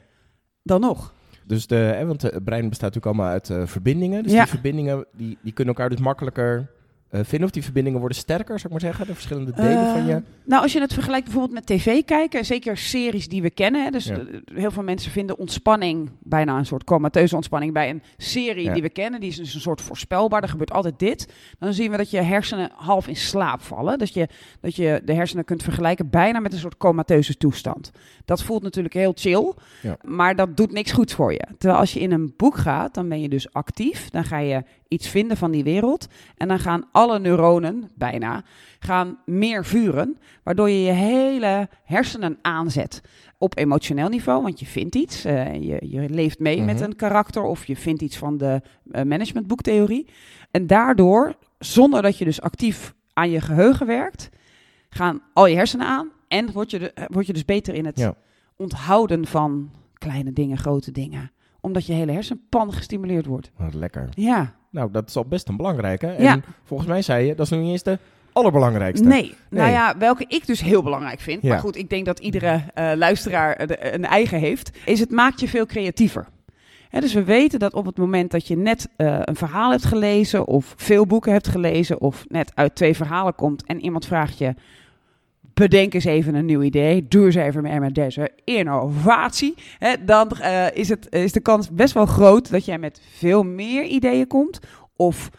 Dan 0.62 0.80
nog. 0.80 1.14
Dus 1.44 1.66
de, 1.66 1.74
hè, 1.74 2.06
want 2.06 2.22
het 2.22 2.44
brein 2.44 2.68
bestaat 2.68 2.94
natuurlijk 2.94 3.06
allemaal 3.18 3.32
uit 3.32 3.50
eh, 3.50 3.66
verbindingen. 3.66 4.22
Dus 4.22 4.32
Ja. 4.32 4.38
die 4.42 4.50
verbindingen 4.50 5.04
die, 5.12 5.38
die 5.42 5.52
kunnen 5.52 5.74
elkaar 5.74 5.90
dus 5.90 6.00
makkelijker 6.00 6.70
eh, 7.10 7.20
vinden. 7.24 7.48
Of 7.48 7.52
die 7.54 7.62
verbindingen 7.62 7.98
worden 7.98 8.18
sterker, 8.18 8.58
zou 8.58 8.62
ik 8.64 8.70
maar 8.70 8.80
zeggen. 8.90 9.06
De 9.06 9.14
verschillende 9.14 9.52
delen 9.52 9.86
Eh, 9.86 9.92
van 9.92 10.06
je. 10.06 10.22
Nou, 10.44 10.62
als 10.62 10.72
je 10.72 10.80
het 10.80 10.92
vergelijkt 10.92 11.24
bijvoorbeeld 11.24 11.54
met 11.54 11.66
tv 11.66 12.04
kijken, 12.04 12.44
zeker 12.44 12.76
series 12.76 13.28
die 13.28 13.42
we 13.42 13.50
kennen. 13.50 13.84
Hè, 13.84 13.90
dus 13.90 14.04
Ja. 14.04 14.14
eh, 14.18 14.24
heel 14.54 14.70
veel 14.70 14.82
mensen 14.82 15.10
vinden 15.12 15.38
ontspanning, 15.38 16.10
bijna 16.22 16.58
een 16.58 16.66
soort 16.66 16.84
comateuze 16.84 17.34
ontspanning 17.34 17.72
bij 17.72 17.90
een 17.90 18.02
serie 18.16 18.64
Ja. 18.64 18.72
die 18.72 18.82
we 18.82 18.88
kennen. 18.90 19.20
Die 19.20 19.28
is 19.30 19.36
dus 19.36 19.54
een 19.54 19.60
soort 19.60 19.80
voorspelbaar. 19.80 20.42
Er 20.42 20.48
gebeurt 20.48 20.72
altijd 20.72 20.98
dit. 20.98 21.32
Dan 21.58 21.72
zien 21.72 21.90
we 21.90 21.96
dat 21.96 22.10
je 22.10 22.20
hersenen 22.20 22.70
half 22.74 23.08
in 23.08 23.16
slaap 23.16 23.62
vallen. 23.62 23.98
Dus 23.98 24.10
je, 24.10 24.28
dat 24.60 24.76
je 24.76 25.02
de 25.04 25.14
hersenen 25.14 25.44
kunt 25.44 25.62
vergelijken 25.62 26.10
bijna 26.10 26.40
met 26.40 26.52
een 26.52 26.58
soort 26.58 26.76
comateuze 26.76 27.36
toestand. 27.36 27.90
Dat 28.24 28.42
voelt 28.42 28.62
natuurlijk 28.62 28.94
heel 28.94 29.12
chill, 29.14 29.52
Ja. 29.82 29.96
maar 30.04 30.36
dat 30.36 30.56
doet 30.56 30.72
niks 30.72 30.92
goeds 30.92 31.14
voor 31.14 31.32
je. 31.32 31.46
Terwijl 31.58 31.80
als 31.80 31.92
je 31.92 32.00
in 32.00 32.12
een 32.12 32.32
boek 32.36 32.56
gaat, 32.56 32.94
dan 32.94 33.08
ben 33.08 33.20
je 33.20 33.28
dus 33.28 33.52
actief. 33.52 34.10
Dan 34.10 34.24
ga 34.24 34.38
je 34.38 34.62
iets 34.90 35.08
vinden 35.08 35.36
van 35.36 35.50
die 35.50 35.64
wereld. 35.64 36.06
En 36.36 36.48
dan 36.48 36.58
gaan 36.58 36.84
alle 36.92 37.18
neuronen, 37.18 37.90
bijna, 37.94 38.42
gaan 38.78 39.18
meer 39.26 39.64
vuren. 39.64 40.18
Waardoor 40.42 40.70
je 40.70 40.82
je 40.82 40.92
hele 40.92 41.68
hersenen 41.84 42.38
aanzet. 42.42 43.00
Op 43.38 43.58
emotioneel 43.58 44.08
niveau, 44.08 44.42
want 44.42 44.60
je 44.60 44.66
vindt 44.66 44.94
iets. 44.94 45.24
eh, 45.24 45.54
je, 45.54 45.78
je 45.90 46.08
leeft 46.08 46.38
mee 46.38 46.62
met 46.62 46.74
Mhm. 46.74 46.84
een 46.84 46.96
karakter 46.96 47.42
of 47.42 47.66
je 47.66 47.76
vindt 47.76 48.02
iets 48.02 48.16
van 48.16 48.38
de 48.38 48.60
eh, 48.90 49.02
managementboektheorie. 49.04 50.06
En 50.50 50.66
daardoor, 50.66 51.34
zonder 51.58 52.02
dat 52.02 52.18
je 52.18 52.24
dus 52.24 52.40
actief 52.40 52.94
aan 53.12 53.30
je 53.30 53.40
geheugen 53.40 53.86
werkt, 53.86 54.28
gaan 54.90 55.22
al 55.32 55.46
je 55.46 55.56
hersenen 55.56 55.86
aan. 55.86 56.08
En 56.28 56.52
word 56.52 56.70
je, 56.70 56.78
de, 56.78 56.92
eh, 56.92 57.04
word 57.08 57.26
je 57.26 57.32
dus 57.32 57.44
beter 57.44 57.74
in 57.74 57.84
het 57.86 57.98
Ja. 57.98 58.14
onthouden 58.56 59.26
van 59.26 59.70
kleine 59.98 60.32
dingen, 60.32 60.58
grote 60.58 60.90
dingen. 60.92 61.30
Omdat 61.60 61.86
je 61.86 61.92
hele 61.92 62.12
hersenpan 62.12 62.72
gestimuleerd 62.72 63.26
wordt. 63.26 63.50
Wat 63.56 63.74
lekker. 63.74 64.08
Ja, 64.14 64.54
Nou, 64.70 64.90
dat 64.92 65.08
is 65.08 65.16
al 65.16 65.24
best 65.24 65.48
een 65.48 65.56
belangrijke. 65.56 66.06
En 66.06 66.22
Ja. 66.22 66.40
volgens 66.64 66.88
mij 66.88 67.02
zei 67.02 67.26
je, 67.26 67.34
dat 67.34 67.44
is 67.46 67.52
nog 67.52 67.60
niet 67.60 67.70
eens 67.70 67.82
de 67.82 67.98
allerbelangrijkste. 68.32 69.06
Nee. 69.06 69.34
nou 69.50 69.70
ja, 69.70 69.94
welke 69.98 70.24
ik 70.28 70.46
dus 70.46 70.60
heel 70.60 70.82
belangrijk 70.82 71.20
vind. 71.20 71.42
Ja. 71.42 71.48
Maar 71.48 71.58
goed, 71.58 71.76
ik 71.76 71.90
denk 71.90 72.06
dat 72.06 72.18
iedere 72.18 72.60
eh, 72.74 72.90
luisteraar 72.94 73.52
eh, 73.56 73.66
de- 73.66 73.94
een 73.94 74.04
eigen 74.04 74.38
heeft. 74.38 74.70
Is 74.84 75.00
het 75.00 75.10
maakt 75.10 75.40
je 75.40 75.48
veel 75.48 75.66
creatiever. 75.66 76.26
Dus 76.90 77.14
we 77.14 77.24
weten 77.24 77.58
dat 77.58 77.74
op 77.74 77.86
het 77.86 77.96
moment 77.98 78.30
dat 78.30 78.46
je 78.46 78.56
net 78.56 78.88
eh, 78.96 79.18
een 79.20 79.36
verhaal 79.36 79.70
hebt 79.70 79.84
gelezen... 79.84 80.46
of 80.46 80.74
veel 80.76 81.06
boeken 81.06 81.32
hebt 81.32 81.48
gelezen... 81.48 82.00
of 82.00 82.24
net 82.28 82.52
uit 82.54 82.74
twee 82.74 82.96
verhalen 82.96 83.34
komt 83.34 83.64
en 83.66 83.80
iemand 83.80 84.06
vraagt 84.06 84.38
je... 84.38 84.54
bedenk 85.54 85.94
eens 85.94 86.04
even 86.04 86.34
een 86.34 86.44
nieuw 86.44 86.62
idee, 86.62 87.08
doe 87.08 87.24
eens 87.24 87.34
even 87.34 87.62
mee 87.62 87.80
met 87.80 87.94
deze 87.94 88.30
innovatie... 88.44 89.54
Hè, 89.78 90.04
dan 90.04 90.30
eh, 90.30 90.66
is, 90.72 90.88
het, 90.88 91.06
is 91.14 91.32
de 91.32 91.40
kans 91.40 91.70
best 91.70 91.94
wel 91.94 92.06
groot 92.06 92.50
dat 92.50 92.64
jij 92.64 92.78
met 92.78 93.00
veel 93.16 93.42
meer 93.42 93.84
ideeën 93.84 94.26
komt... 94.26 94.58
of 94.96 95.30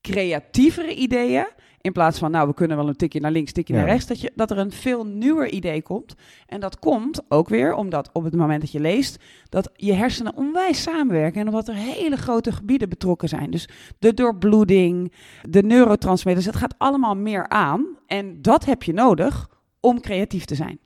creatievere 0.00 0.94
ideeën... 0.94 1.46
In 1.82 1.92
plaats 1.92 2.18
van, 2.18 2.30
nou, 2.30 2.48
we 2.48 2.54
kunnen 2.54 2.76
wel 2.76 2.88
een 2.88 2.96
tikje 2.96 3.20
naar 3.20 3.30
links, 3.30 3.52
tikje 3.52 3.74
Ja. 3.74 3.80
naar 3.80 3.88
rechts, 3.88 4.06
dat, 4.06 4.20
je, 4.20 4.32
dat 4.34 4.50
er 4.50 4.58
een 4.58 4.72
veel 4.72 5.06
nieuwer 5.06 5.50
idee 5.50 5.82
komt. 5.82 6.14
En 6.46 6.60
dat 6.60 6.78
komt 6.78 7.22
ook 7.28 7.48
weer 7.48 7.74
omdat 7.74 8.10
op 8.12 8.24
het 8.24 8.34
moment 8.36 8.60
dat 8.60 8.72
je 8.72 8.80
leest, 8.80 9.22
dat 9.48 9.70
je 9.74 9.92
hersenen 9.92 10.36
onwijs 10.36 10.82
samenwerken. 10.82 11.40
En 11.40 11.46
omdat 11.46 11.68
er 11.68 11.74
hele 11.74 12.16
grote 12.16 12.52
gebieden 12.52 12.88
betrokken 12.88 13.28
zijn. 13.28 13.50
Dus 13.50 13.68
de 13.98 14.14
doorbloeding, 14.14 15.12
de 15.48 15.62
neurotransmitters, 15.62 16.46
het 16.46 16.56
gaat 16.56 16.74
allemaal 16.78 17.16
meer 17.16 17.48
aan. 17.48 17.86
En 18.06 18.42
dat 18.42 18.64
heb 18.64 18.82
je 18.82 18.92
nodig 18.92 19.48
om 19.82 20.00
creatief 20.00 20.44
te 20.44 20.54
zijn. 20.54 20.78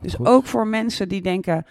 Dus 0.00 0.14
Goed. 0.14 0.26
ook 0.26 0.46
voor 0.46 0.66
mensen 0.66 1.08
die 1.08 1.22
denken, 1.22 1.66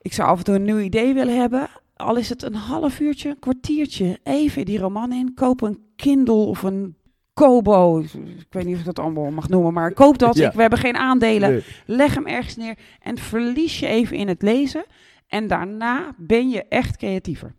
ik 0.00 0.12
zou 0.12 0.28
af 0.28 0.38
en 0.38 0.44
toe 0.44 0.54
een 0.54 0.64
nieuw 0.64 0.78
idee 0.78 1.14
willen 1.14 1.38
hebben. 1.38 1.68
Al 1.96 2.16
is 2.16 2.28
het 2.28 2.42
een 2.42 2.54
half 2.54 3.00
uurtje, 3.00 3.28
een 3.28 3.38
kwartiertje, 3.38 4.18
even 4.22 4.64
die 4.64 4.78
roman 4.78 5.12
in. 5.12 5.34
Koop 5.34 5.62
een 5.62 5.78
Kindle 5.96 6.34
of 6.34 6.62
een 6.62 6.96
Kobo. 7.34 7.98
Ik 8.00 8.46
weet 8.50 8.64
niet 8.64 8.74
of 8.74 8.80
ik 8.80 8.86
dat 8.86 8.98
allemaal 8.98 9.30
mag 9.30 9.48
noemen, 9.48 9.72
maar 9.72 9.92
koop 9.92 10.18
dat. 10.18 10.36
Ja. 10.36 10.48
Ik, 10.48 10.54
we 10.54 10.60
hebben 10.60 10.78
geen 10.78 10.96
aandelen. 10.96 11.50
Nee. 11.50 11.62
Leg 11.86 12.14
hem 12.14 12.26
ergens 12.26 12.56
neer 12.56 12.78
en 13.00 13.18
verlies 13.18 13.78
je 13.78 13.86
even 13.86 14.16
in 14.16 14.28
het 14.28 14.42
lezen. 14.42 14.84
En 15.26 15.46
daarna 15.46 16.14
ben 16.16 16.48
je 16.48 16.64
echt 16.68 16.96
creatiever. 16.96 17.54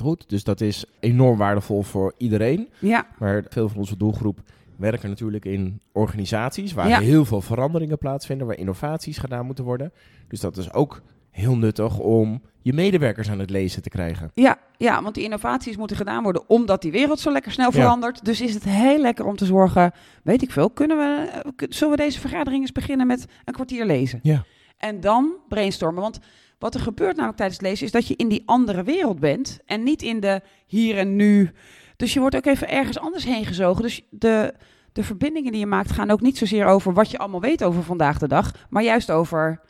Goed, 0.00 0.28
dus 0.28 0.44
dat 0.44 0.60
is 0.60 0.84
enorm 1.00 1.38
waardevol 1.38 1.82
voor 1.82 2.14
iedereen. 2.16 2.68
Ja, 2.78 3.06
Maar 3.18 3.44
veel 3.48 3.68
van 3.68 3.78
onze 3.78 3.96
doelgroep 3.96 4.38
werken 4.76 5.08
natuurlijk 5.08 5.44
in 5.44 5.80
organisaties 5.92 6.72
waar 6.72 6.88
Ja. 6.88 7.00
heel 7.00 7.24
veel 7.24 7.40
veranderingen 7.40 7.98
plaatsvinden, 7.98 8.46
waar 8.46 8.58
innovaties 8.58 9.18
gedaan 9.18 9.46
moeten 9.46 9.64
worden. 9.64 9.92
Dus 10.28 10.40
dat 10.40 10.56
is 10.56 10.72
ook 10.72 11.02
heel 11.30 11.56
nuttig 11.56 11.98
om 11.98 12.42
je 12.62 12.72
medewerkers 12.72 13.30
aan 13.30 13.38
het 13.38 13.50
lezen 13.50 13.82
te 13.82 13.88
krijgen. 13.88 14.30
ja, 14.34 14.58
ja, 14.76 15.02
want 15.02 15.14
die 15.14 15.24
innovaties 15.24 15.76
moeten 15.76 15.96
gedaan 15.96 16.22
worden 16.22 16.48
omdat 16.48 16.82
die 16.82 16.92
wereld 16.92 17.20
zo 17.20 17.30
lekker 17.32 17.52
snel 17.52 17.70
Ja. 17.72 17.80
verandert. 17.80 18.24
Dus 18.24 18.40
is 18.40 18.54
het 18.54 18.64
heel 18.64 18.98
lekker 19.00 19.24
om 19.26 19.36
te 19.36 19.44
zorgen, 19.46 19.92
weet 20.22 20.42
ik 20.42 20.50
veel, 20.50 20.70
kunnen 20.70 20.96
we, 20.96 21.28
eh, 21.30 21.66
zullen 21.68 21.96
we 21.96 22.02
deze 22.02 22.20
vergadering 22.20 22.62
eens 22.62 22.72
beginnen 22.72 23.06
met 23.06 23.26
een 23.44 23.54
kwartier 23.54 23.84
lezen? 23.86 24.20
Ja. 24.22 24.44
En 24.78 25.00
dan 25.00 25.34
brainstormen. 25.48 26.02
Want 26.02 26.18
wat 26.58 26.74
er 26.74 26.80
gebeurt 26.80 27.14
namelijk 27.16 27.36
tijdens 27.38 27.58
het 27.58 27.68
lezen 27.68 27.86
is 27.86 27.92
dat 27.92 28.06
je 28.06 28.16
in 28.16 28.28
die 28.28 28.42
andere 28.46 28.82
wereld 28.82 29.20
bent 29.20 29.58
en 29.66 29.82
niet 29.82 30.02
in 30.02 30.20
de 30.20 30.40
hier 30.66 30.96
en 30.96 31.16
nu. 31.16 31.50
Dus 32.04 32.12
je 32.12 32.20
wordt 32.20 32.36
ook 32.36 32.46
even 32.46 32.68
ergens 32.68 32.98
anders 32.98 33.24
heen 33.24 33.44
gezogen. 33.46 33.82
Dus 33.82 34.02
de, 34.10 34.54
de 34.92 35.04
verbindingen 35.04 35.50
die 35.50 35.60
je 35.60 35.66
maakt 35.66 35.92
gaan 35.92 36.10
ook 36.10 36.20
niet 36.20 36.38
zozeer 36.38 36.66
over 36.66 36.92
wat 36.92 37.10
je 37.10 37.18
allemaal 37.18 37.40
weet 37.40 37.64
over 37.64 37.82
vandaag 37.82 38.18
de 38.18 38.28
dag, 38.28 38.66
maar 38.70 38.82
juist 38.82 39.10
over. 39.10 39.60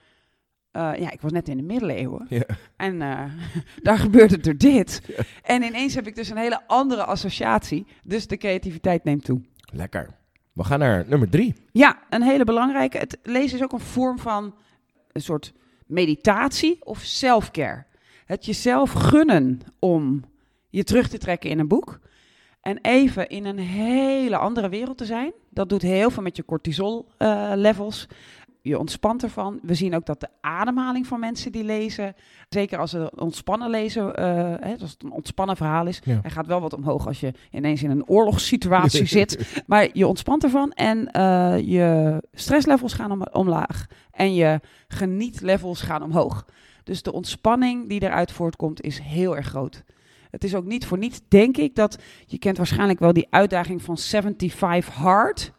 eh, 0.70 0.92
ja, 0.98 1.10
ik 1.10 1.20
was 1.20 1.32
net 1.32 1.48
in 1.48 1.56
de 1.56 1.62
middeleeuwen. 1.62 2.26
Ja. 2.28 2.44
En 2.76 3.02
eh, 3.02 3.24
daar 3.82 3.98
gebeurde 3.98 4.38
er 4.40 4.58
dit. 4.58 5.00
En 5.42 5.62
ineens 5.62 5.94
heb 5.94 6.06
ik 6.06 6.14
dus 6.14 6.28
een 6.30 6.36
hele 6.36 6.60
andere 6.66 7.04
associatie. 7.04 7.86
Dus 8.02 8.26
de 8.26 8.36
creativiteit 8.36 9.04
neemt 9.04 9.24
toe. 9.24 9.40
Lekker. 9.72 10.10
We 10.52 10.64
gaan 10.64 10.78
naar 10.78 11.04
nummer 11.08 11.28
drie. 11.28 11.54
Ja, 11.72 11.98
een 12.10 12.22
hele 12.22 12.44
belangrijke. 12.44 12.98
Het 12.98 13.18
lezen 13.22 13.58
is 13.58 13.64
ook 13.64 13.72
een 13.72 13.80
vorm 13.80 14.18
van 14.18 14.54
een 15.12 15.22
soort 15.22 15.52
meditatie 15.86 16.84
of 16.84 17.00
self-care. 17.00 17.84
Het 18.26 18.44
jezelf 18.44 18.92
gunnen 18.92 19.60
om 19.78 20.24
je 20.70 20.84
terug 20.84 21.08
te 21.08 21.18
trekken 21.18 21.50
in 21.50 21.58
een 21.58 21.68
boek. 21.68 22.00
En 22.64 22.78
even 22.82 23.28
in 23.28 23.44
een 23.44 23.58
hele 23.58 24.36
andere 24.36 24.68
wereld 24.68 24.98
te 24.98 25.04
zijn. 25.04 25.32
Dat 25.50 25.68
doet 25.68 25.82
heel 25.82 26.10
veel 26.10 26.22
met 26.22 26.36
je 26.36 26.44
cortisol-levels. 26.44 28.06
je 28.62 28.78
ontspant 28.78 29.22
ervan. 29.22 29.58
We 29.62 29.74
zien 29.74 29.94
ook 29.94 30.06
dat 30.06 30.20
de 30.20 30.28
ademhaling 30.40 31.06
van 31.06 31.20
mensen 31.20 31.52
die 31.52 31.64
lezen, 31.64 32.14
zeker 32.48 32.78
als 32.78 32.90
ze 32.90 33.12
ontspannen 33.16 33.70
lezen, 33.70 34.14
eh, 34.16 34.24
hè, 34.60 34.74
als 34.80 34.90
het 34.90 35.02
een 35.02 35.10
ontspannen 35.10 35.56
verhaal 35.56 35.86
is, 35.86 36.00
Ja. 36.04 36.18
hij 36.22 36.30
gaat 36.30 36.46
wel 36.46 36.60
wat 36.60 36.72
omhoog 36.74 37.06
als 37.06 37.20
je 37.20 37.32
ineens 37.50 37.82
in 37.82 37.90
een 37.90 38.08
oorlogssituatie 38.08 39.06
zit. 39.18 39.62
Maar 39.66 39.88
je 39.92 40.06
ontspant 40.06 40.44
ervan 40.44 40.72
en 40.72 41.10
eh, 41.10 41.58
je 41.58 42.22
stresslevels 42.32 42.92
gaan 42.92 43.10
om, 43.12 43.22
omlaag. 43.32 43.86
En 44.10 44.34
je 44.34 44.60
genietlevels 44.88 45.80
gaan 45.82 46.02
omhoog. 46.02 46.44
Dus 46.84 47.02
de 47.02 47.12
ontspanning 47.12 47.88
die 47.88 48.02
eruit 48.02 48.32
voortkomt 48.32 48.80
is 48.82 48.98
heel 48.98 49.36
erg 49.36 49.46
groot. 49.46 49.82
Het 50.34 50.44
is 50.44 50.54
ook 50.54 50.64
niet 50.64 50.86
voor 50.86 50.98
niets, 50.98 51.20
denk 51.28 51.56
ik, 51.56 51.74
dat 51.74 51.98
je 52.26 52.38
kent 52.38 52.56
waarschijnlijk 52.56 52.98
wel 52.98 53.12
die 53.12 53.26
uitdaging 53.30 53.82
van 53.82 53.98
75 53.98 54.94
hard. 54.94 55.52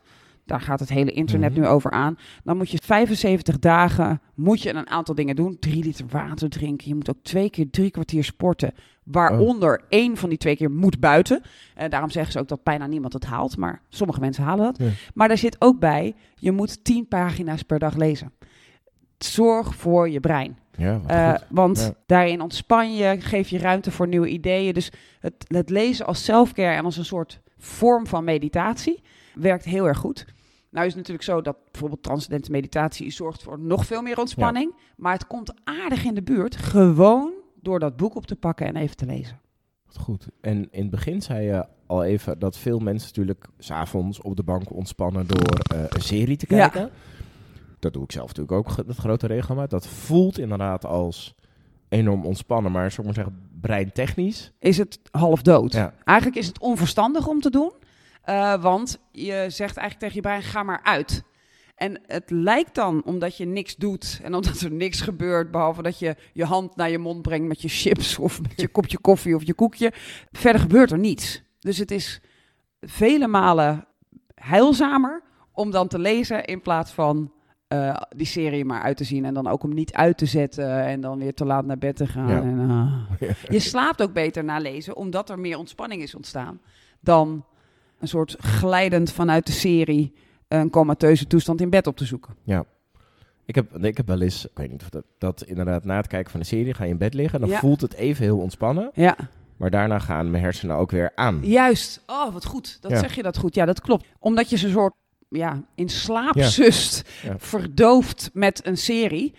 Daar 0.45 0.61
gaat 0.61 0.79
het 0.79 0.89
hele 0.89 1.11
internet 1.11 1.51
Mhm. 1.51 1.59
nu 1.61 1.67
over 1.67 1.91
aan. 1.91 2.17
Dan 2.43 2.57
moet 2.57 2.69
je 2.69 2.79
75 2.83 3.59
dagen 3.59 4.21
moet 4.35 4.61
je 4.61 4.73
een 4.73 4.89
aantal 4.89 5.15
dingen 5.15 5.35
doen. 5.35 5.57
Drie 5.59 5.83
liter 5.83 6.05
water 6.09 6.49
drinken. 6.49 6.87
Je 6.87 6.95
moet 6.95 7.09
ook 7.09 7.23
twee 7.23 7.49
keer 7.49 7.69
drie 7.69 7.91
kwartier 7.91 8.23
sporten. 8.23 8.73
Waaronder 9.03 9.81
één 9.89 10.17
van 10.17 10.29
die 10.29 10.37
twee 10.37 10.55
keer 10.55 10.71
moet 10.71 10.99
buiten. 10.99 11.41
En 11.75 11.89
daarom 11.89 12.09
zeggen 12.09 12.31
ze 12.31 12.39
ook 12.39 12.47
dat 12.47 12.63
bijna 12.63 12.87
niemand 12.87 13.13
het 13.13 13.25
haalt. 13.25 13.57
Maar 13.57 13.81
sommige 13.89 14.19
mensen 14.19 14.43
halen 14.43 14.65
dat. 14.65 14.77
Ja. 14.77 14.89
Maar 15.13 15.27
daar 15.27 15.37
zit 15.37 15.55
ook 15.59 15.79
bij, 15.79 16.15
je 16.35 16.51
moet 16.51 16.83
10 16.83 17.07
pagina's 17.07 17.63
per 17.63 17.79
dag 17.79 17.95
lezen. 17.95 18.31
Zorg 19.17 19.75
voor 19.75 20.09
je 20.09 20.19
brein. 20.19 20.57
Ja, 20.77 21.01
Eh, 21.07 21.33
want 21.49 21.79
Ja. 21.79 21.93
daarin 22.05 22.41
ontspan 22.41 22.95
je, 22.95 23.15
geef 23.21 23.49
je 23.49 23.57
ruimte 23.57 23.91
voor 23.91 24.07
nieuwe 24.07 24.27
ideeën. 24.27 24.73
Dus 24.73 24.91
het, 25.19 25.33
het 25.47 25.69
lezen 25.69 26.05
als 26.05 26.23
selfcare 26.23 26.75
en 26.75 26.85
als 26.85 26.97
een 26.97 27.05
soort 27.05 27.39
vorm 27.57 28.07
van 28.07 28.23
meditatie 28.23 29.01
werkt 29.33 29.65
heel 29.65 29.87
erg 29.87 29.97
goed. 29.97 30.25
Nou 30.69 30.87
is 30.87 30.93
het 30.93 31.01
natuurlijk 31.07 31.23
zo 31.27 31.41
dat 31.41 31.57
bijvoorbeeld 31.71 32.03
transcendente 32.03 32.51
meditatie 32.51 33.11
zorgt 33.11 33.43
voor 33.43 33.59
nog 33.59 33.85
veel 33.85 34.01
meer 34.01 34.19
ontspanning. 34.19 34.75
Maar 34.97 35.13
het 35.13 35.27
komt 35.27 35.53
aardig 35.63 36.03
in 36.03 36.13
de 36.13 36.21
buurt, 36.23 36.55
gewoon 36.55 37.31
door 37.61 37.79
dat 37.79 37.97
boek 37.97 38.15
op 38.15 38.25
te 38.25 38.35
pakken 38.35 38.65
en 38.67 38.75
even 38.75 38.95
te 38.95 39.05
lezen. 39.05 39.39
Wat 39.85 39.97
goed. 39.97 40.27
En 40.41 40.67
in 40.71 40.81
het 40.81 40.89
begin 40.89 41.21
zei 41.21 41.45
je 41.45 41.65
al 41.85 42.03
even 42.03 42.39
dat 42.39 42.57
veel 42.57 42.79
mensen 42.79 43.07
natuurlijk 43.07 43.45
s'avonds 43.59 44.21
op 44.21 44.35
de 44.35 44.43
bank 44.43 44.73
ontspannen 44.73 45.27
door 45.27 45.59
eh, 45.59 45.79
een 45.89 46.01
serie 46.01 46.37
te 46.37 46.55
Ja. 46.55 46.89
Dat 47.85 47.93
doe 47.93 48.03
ik 48.03 48.11
zelf 48.11 48.27
natuurlijk 48.27 48.57
ook, 48.57 48.87
dat 48.87 48.95
grote 48.97 49.27
regelmaat. 49.27 49.69
Dat 49.69 49.87
voelt 49.87 50.37
inderdaad 50.39 50.85
als 50.85 51.35
enorm 51.89 52.25
ontspannen, 52.25 52.71
maar 52.71 52.91
zou 52.91 53.07
ik 53.07 53.15
maar 53.15 53.25
zeggen, 53.25 53.49
breintechnisch. 53.61 54.51
Is 54.59 54.77
het 54.77 54.99
half 55.11 55.41
dood? 55.41 55.73
Ja. 55.73 55.93
Eigenlijk 56.03 56.37
is 56.37 56.47
het 56.47 56.59
onverstandig 56.59 57.27
om 57.27 57.41
te 57.41 57.49
doen. 57.49 57.71
eh, 58.23 58.61
want 58.61 58.99
je 59.11 59.45
zegt 59.47 59.77
eigenlijk 59.77 59.99
tegen 59.99 60.15
je 60.15 60.21
brein, 60.21 60.41
ga 60.41 60.63
maar 60.63 60.79
uit. 60.83 61.23
En 61.75 62.01
het 62.07 62.29
lijkt 62.29 62.75
dan, 62.75 63.03
omdat 63.03 63.37
je 63.37 63.45
niks 63.45 63.75
doet 63.75 64.19
en 64.23 64.33
omdat 64.35 64.59
er 64.59 64.71
niks 64.71 65.01
gebeurt, 65.01 65.51
behalve 65.51 65.81
dat 65.81 65.99
je 65.99 66.15
je 66.33 66.45
hand 66.45 66.75
naar 66.75 66.89
je 66.89 66.97
mond 66.97 67.21
brengt 67.21 67.47
met 67.47 67.61
je 67.61 67.67
chips 67.67 68.19
of 68.19 68.41
met 68.41 68.61
je 68.61 68.67
kopje 68.67 68.97
koffie 68.99 69.35
of 69.35 69.43
je 69.45 69.53
koekje. 69.53 69.91
Verder 70.31 70.61
gebeurt 70.61 70.91
er 70.91 70.99
niets. 70.99 71.41
Dus 71.59 71.77
het 71.77 71.91
is 71.91 72.21
vele 72.79 73.27
malen 73.27 73.85
heilzamer 74.35 75.23
om 75.51 75.71
dan 75.71 75.87
te 75.87 75.99
lezen 75.99 76.45
in 76.45 76.61
plaats 76.61 76.91
van 76.91 77.33
eh, 77.67 77.95
die 78.15 78.25
serie 78.25 78.65
maar 78.65 78.81
uit 78.81 78.97
te 78.97 79.03
zien 79.03 79.25
en 79.25 79.33
dan 79.33 79.47
ook 79.47 79.61
hem 79.61 79.73
niet 79.73 79.93
uit 79.93 80.17
te 80.17 80.25
zetten 80.25 80.83
en 80.85 81.01
dan 81.01 81.19
weer 81.19 81.33
te 81.33 81.45
laat 81.45 81.65
naar 81.65 81.77
bed 81.77 81.95
te 81.95 82.07
gaan. 82.07 82.27
Ja. 82.27 82.41
En, 82.41 82.69
ah. 82.69 83.29
Je 83.49 83.59
slaapt 83.59 84.01
ook 84.01 84.13
beter 84.13 84.43
na 84.43 84.57
lezen, 84.57 84.95
omdat 84.95 85.29
er 85.29 85.39
meer 85.39 85.57
ontspanning 85.57 86.01
is 86.01 86.15
ontstaan 86.15 86.59
dan 86.99 87.45
een 87.99 88.07
soort 88.07 88.35
glijdend 88.39 89.11
vanuit 89.11 89.45
de 89.45 89.51
serie 89.51 90.13
een 90.47 90.69
comateuze 90.69 91.27
toestand 91.27 91.61
in 91.61 91.69
bed 91.69 91.87
op 91.87 91.97
te 91.97 92.05
zoeken. 92.05 92.35
Ik 93.47 93.55
heb, 93.55 93.77
ik 93.83 93.97
heb 93.97 94.07
wel 94.07 94.21
eens, 94.21 94.45
ik 94.45 94.57
weet 94.57 94.71
niet 94.71 94.81
of 94.81 94.89
dat, 94.89 95.03
dat 95.17 95.41
inderdaad 95.41 95.83
na 95.85 95.95
het 95.97 96.07
kijken 96.07 96.31
van 96.31 96.39
de 96.39 96.45
serie 96.45 96.73
ga 96.73 96.83
je 96.83 96.89
in 96.89 96.97
bed 96.97 97.13
liggen. 97.13 97.39
Dan 97.39 97.49
Ja. 97.49 97.59
voelt 97.59 97.81
het 97.81 97.93
even 97.93 98.23
heel 98.23 98.37
ontspannen, 98.37 98.89
Ja, 98.93 99.15
maar 99.57 99.69
daarna 99.69 99.99
gaan 99.99 100.31
mijn 100.31 100.43
hersenen 100.43 100.75
ook 100.75 100.91
weer 100.91 101.11
aan. 101.15 101.39
juist. 101.43 102.03
Oh, 102.07 102.33
wat 102.33 102.45
goed. 102.45 102.77
Dat 102.81 102.91
Ja. 102.91 102.99
zeg 102.99 103.15
je 103.15 103.23
dat 103.23 103.37
goed. 103.37 103.55
Ja, 103.55 103.65
dat 103.65 103.81
klopt. 103.81 104.05
Omdat 104.19 104.49
je 104.49 104.57
ze 104.57 104.69
soort 104.69 104.93
ja, 105.35 105.63
in 105.75 105.89
slaap 105.89 106.35
Ja. 106.35 106.47
zust, 106.47 107.09
Ja. 107.23 107.35
verdooft 107.39 108.29
met 108.33 108.65
een 108.65 108.77
serie. 108.77 109.33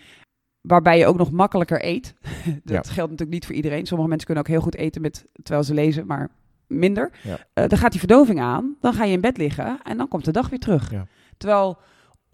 Waarbij 0.61 0.97
je 0.97 1.05
ook 1.05 1.17
nog 1.17 1.31
makkelijker 1.31 1.85
eet. 1.85 2.13
dat 2.63 2.89
geldt 2.89 3.11
natuurlijk 3.11 3.29
niet 3.29 3.45
voor 3.45 3.55
iedereen. 3.55 3.85
Sommige 3.85 4.09
mensen 4.09 4.25
kunnen 4.27 4.43
ook 4.45 4.49
heel 4.51 4.61
goed 4.61 4.75
eten 4.75 5.01
met, 5.01 5.25
terwijl 5.43 5.63
ze 5.65 5.73
lezen, 5.73 6.05
maar 6.05 6.29
minder. 6.67 7.11
Eh, 7.53 7.67
dan 7.67 7.77
gaat 7.77 7.91
die 7.91 7.99
verdoving 7.99 8.39
aan, 8.39 8.75
dan 8.81 8.93
ga 8.93 9.03
je 9.03 9.11
in 9.11 9.21
bed 9.21 9.37
liggen 9.37 9.79
en 9.83 9.97
dan 9.97 10.07
komt 10.07 10.25
de 10.25 10.31
dag 10.31 10.49
weer 10.49 10.59
terug. 10.59 10.91
Terwijl, 11.37 11.77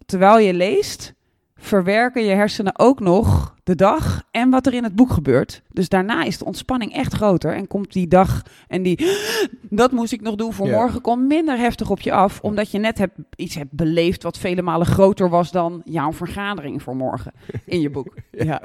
terwijl 0.06 0.38
je 0.38 0.54
leest, 0.54 1.14
verwerken 1.56 2.24
je 2.24 2.34
hersenen 2.34 2.78
ook 2.78 3.00
nog 3.00 3.54
de 3.64 3.74
dag 3.74 4.22
en 4.30 4.50
wat 4.50 4.66
er 4.66 4.74
in 4.74 4.84
het 4.84 4.94
boek 4.94 5.10
gebeurt. 5.10 5.62
Dus 5.72 5.88
daarna 5.88 6.24
is 6.24 6.38
de 6.38 6.44
ontspanning 6.44 6.92
echt 6.94 7.14
groter 7.14 7.54
en 7.54 7.66
komt 7.66 7.92
die 7.92 8.08
dag 8.08 8.42
en 8.68 8.82
die, 8.82 9.06
dat 9.70 9.92
moest 9.92 10.12
ik 10.12 10.20
nog 10.20 10.34
doen 10.34 10.52
voor 10.52 10.68
morgen, 10.68 11.00
komt 11.00 11.26
minder 11.26 11.58
heftig 11.58 11.90
op 11.90 12.00
je 12.00 12.12
af, 12.12 12.40
omdat 12.40 12.70
je 12.70 12.78
net 12.78 12.98
hebt, 12.98 13.14
iets 13.36 13.54
hebt 13.54 13.72
beleefd 13.72 14.22
wat 14.22 14.38
vele 14.38 14.62
malen 14.62 14.86
groter 14.86 15.28
was 15.28 15.50
dan 15.50 15.82
jouw 15.84 16.12
vergadering 16.12 16.82
voor 16.82 16.96
morgen 16.96 17.32
in 17.64 17.80
je 17.80 17.90
boek. 17.90 18.14
ja. 18.30 18.62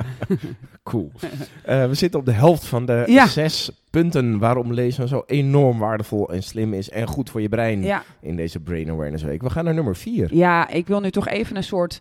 Cool. 0.83 1.11
Eh, 1.63 1.85
we 1.87 1.93
zitten 1.93 2.19
op 2.19 2.25
de 2.25 2.31
helft 2.31 2.65
van 2.65 2.85
de 2.85 3.03
Ja. 3.05 3.27
zes 3.27 3.71
punten 3.89 4.39
waarom 4.39 4.73
lezen 4.73 5.07
zo 5.07 5.23
enorm 5.25 5.79
waardevol 5.79 6.29
en 6.33 6.43
slim 6.43 6.73
is 6.73 6.89
en 6.89 7.07
goed 7.07 7.29
voor 7.29 7.41
je 7.41 7.49
brein 7.49 7.81
Ja. 7.83 8.03
in 8.21 8.35
deze 8.35 8.59
Brain 8.59 8.89
Awareness 8.89 9.23
Week. 9.23 9.41
We 9.41 9.49
gaan 9.49 9.63
naar 9.65 9.73
nummer 9.73 9.95
vier. 9.95 10.35
Ja, 10.35 10.69
ik 10.69 10.87
wil 10.87 10.99
nu 10.99 11.11
toch 11.11 11.27
even 11.27 11.55
een 11.55 11.63
soort. 11.63 11.99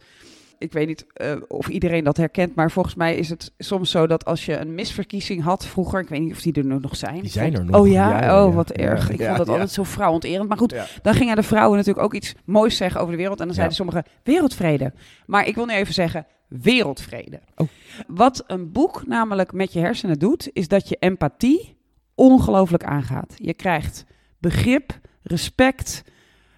Ik 0.59 0.73
weet 0.73 0.87
niet 0.87 1.07
eh, 1.13 1.37
of 1.49 1.69
iedereen 1.69 2.05
dat 2.05 2.17
herkent, 2.17 2.55
maar 2.55 2.71
volgens 2.71 2.95
mij 2.95 3.17
is 3.17 3.29
het 3.29 3.53
soms 3.59 3.91
zo 3.91 4.07
dat 4.07 4.25
als 4.25 4.47
je 4.47 4.57
een 4.57 4.75
misverkiezing 4.75 5.43
had 5.43 5.67
vroeger, 5.67 6.01
ik 6.01 6.09
weet 6.09 6.21
niet 6.21 6.33
of 6.33 6.41
die 6.41 6.53
er 6.53 6.65
nu 6.65 6.79
nog 6.81 6.97
zijn. 6.97 7.21
Die 7.21 7.31
zijn 7.31 7.55
er 7.55 7.65
nog. 7.65 7.81
Oh 7.81 7.89
ja, 7.89 8.45
oh 8.45 8.55
wat 8.55 8.69
Ja, 8.69 8.85
erg. 8.85 9.11
Ik 9.11 9.23
vond 9.23 9.37
dat 9.37 9.49
altijd 9.49 9.71
zo 9.71 9.83
vrouwenterend. 9.83 10.49
Maar 10.49 10.59
goed, 10.59 10.75
dan 11.03 11.15
gingen 11.15 11.37
de 11.37 11.43
vrouwen 11.43 11.77
natuurlijk 11.77 12.05
ook 12.05 12.15
iets 12.15 12.35
moois 12.45 12.77
zeggen 12.77 13.01
over 13.01 13.13
de 13.13 13.19
wereld. 13.19 13.41
En 13.41 13.47
dan 13.47 13.55
zeiden 13.55 13.77
sommigen 13.77 14.05
wereldvrede. 14.23 14.93
Maar 15.27 15.47
ik 15.47 15.55
wil 15.55 15.67
nu 15.67 15.75
even 15.75 15.95
zeggen 15.95 16.27
wereldvrede. 16.49 17.41
Oh. 17.57 17.69
Wat 18.07 18.45
een 18.47 18.73
boek 18.73 19.07
namelijk 19.07 19.53
met 19.53 19.73
je 19.73 19.81
hersenen 19.81 20.19
doet, 20.19 20.51
is 20.53 20.69
dat 20.69 20.89
je 20.89 20.97
empathie 20.97 21.77
ongelooflijk 22.15 22.85
aangaat. 22.85 23.35
Je 23.37 23.55
krijgt 23.55 24.05
begrip, 24.39 24.99
respect, 25.23 26.05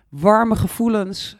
warme 0.09 0.57
gevoelens 0.57 1.37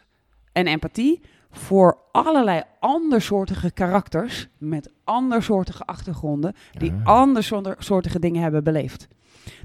en 0.51 0.67
empathie 0.67 1.21
voor 1.51 1.97
allerlei 2.11 2.61
andersoortige 2.79 3.71
karakters 3.71 4.47
met 4.57 4.91
andersoortige 5.03 5.83
achtergronden 5.85 6.55
die 6.77 6.93
Ah. 7.03 7.05
andersoortige 7.05 8.19
dingen 8.19 8.41
hebben 8.41 8.63
beleefd. 8.63 9.07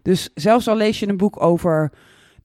Dus 0.02 0.31
zelfs 0.35 0.69
al 0.69 0.76
lees 0.76 1.00
je 1.00 1.09
een 1.09 1.16
boek 1.16 1.43
over 1.43 1.93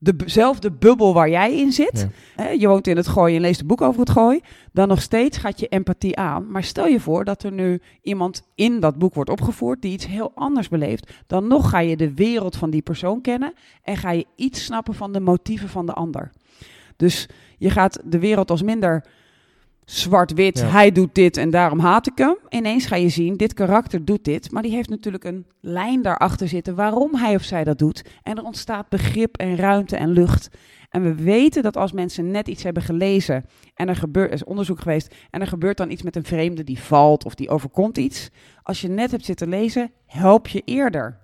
dezelfde 0.03 0.71
bubbel 0.71 1.13
waar 1.13 1.29
jij 1.29 1.57
in 1.57 1.71
zit, 1.71 2.07
hè, 2.35 2.49
je 2.49 2.67
woont 2.67 2.87
in 2.87 2.97
het 2.97 3.07
gooi 3.07 3.35
en 3.35 3.41
leest 3.41 3.61
een 3.61 3.67
boek 3.67 3.81
over 3.81 3.99
het 3.99 4.09
gooi, 4.09 4.39
dan 4.71 4.87
nog 4.87 5.01
steeds 5.01 5.37
gaat 5.37 5.59
je 5.59 5.67
empathie 5.67 6.17
aan. 6.17 6.51
Maar 6.51 6.63
stel 6.63 6.87
je 6.87 6.99
voor 6.99 7.25
dat 7.25 7.43
er 7.43 7.51
nu 7.51 7.81
iemand 8.01 8.47
in 8.55 8.79
dat 8.79 8.97
boek 8.97 9.13
wordt 9.13 9.29
opgevoerd 9.29 9.81
die 9.81 9.91
iets 9.91 10.07
heel 10.07 10.31
anders 10.35 10.69
beleeft, 10.69 11.13
dan 11.27 11.47
nog 11.47 11.69
ga 11.69 11.79
je 11.79 11.97
de 11.97 12.13
wereld 12.13 12.55
van 12.55 12.69
die 12.69 12.81
persoon 12.81 13.21
kennen 13.21 13.53
en 13.83 13.97
ga 13.97 14.11
je 14.11 14.25
iets 14.35 14.63
snappen 14.63 14.93
van 14.93 15.11
de 15.13 15.19
motieven 15.19 15.69
van 15.69 15.85
de 15.85 15.93
ander. 15.93 16.31
Dus 16.95 17.29
je 17.57 17.69
gaat 17.69 18.01
de 18.05 18.19
wereld 18.19 18.51
als 18.51 18.61
minder 18.61 19.05
zwart-wit, 19.85 20.59
Ja. 20.59 20.65
hij 20.67 20.91
doet 20.91 21.15
dit 21.15 21.37
en 21.37 21.49
daarom 21.49 21.79
haat 21.79 22.07
ik 22.07 22.17
hem. 22.17 22.37
Ineens 22.49 22.85
ga 22.85 22.95
je 22.95 23.09
zien, 23.09 23.37
dit 23.37 23.53
karakter 23.53 24.05
doet 24.05 24.23
dit, 24.23 24.51
maar 24.51 24.61
die 24.61 24.71
heeft 24.71 24.89
natuurlijk 24.89 25.23
een 25.23 25.45
lijn 25.59 26.01
daarachter 26.01 26.47
zitten 26.47 26.75
waarom 26.75 27.15
hij 27.15 27.35
of 27.35 27.43
zij 27.43 27.63
dat 27.63 27.77
doet. 27.79 28.03
En 28.23 28.37
er 28.37 28.43
ontstaat 28.43 28.89
begrip 28.89 29.37
en 29.37 29.55
ruimte 29.55 29.95
en 29.95 30.09
lucht. 30.09 30.49
En 30.89 31.03
we 31.03 31.15
weten 31.23 31.63
dat 31.63 31.77
als 31.77 31.91
mensen 31.91 32.31
net 32.31 32.47
iets 32.47 32.63
hebben 32.63 32.83
gelezen 32.83 33.45
en 33.75 33.87
er 33.89 33.95
gebeurt, 33.95 34.27
er 34.27 34.35
is 34.35 34.43
onderzoek 34.43 34.79
geweest, 34.81 35.15
en 35.29 35.41
er 35.41 35.47
gebeurt 35.47 35.77
dan 35.77 35.91
iets 35.91 36.01
met 36.01 36.15
een 36.15 36.23
vreemde 36.23 36.63
die 36.63 36.79
valt 36.79 37.25
of 37.25 37.35
die 37.35 37.49
overkomt 37.49 37.97
iets. 37.97 38.29
Als 38.63 38.81
je 38.81 38.87
net 38.87 39.11
hebt 39.11 39.25
zitten 39.25 39.49
lezen, 39.49 39.91
help 40.05 40.47
je 40.47 40.61
eerder. 40.65 41.19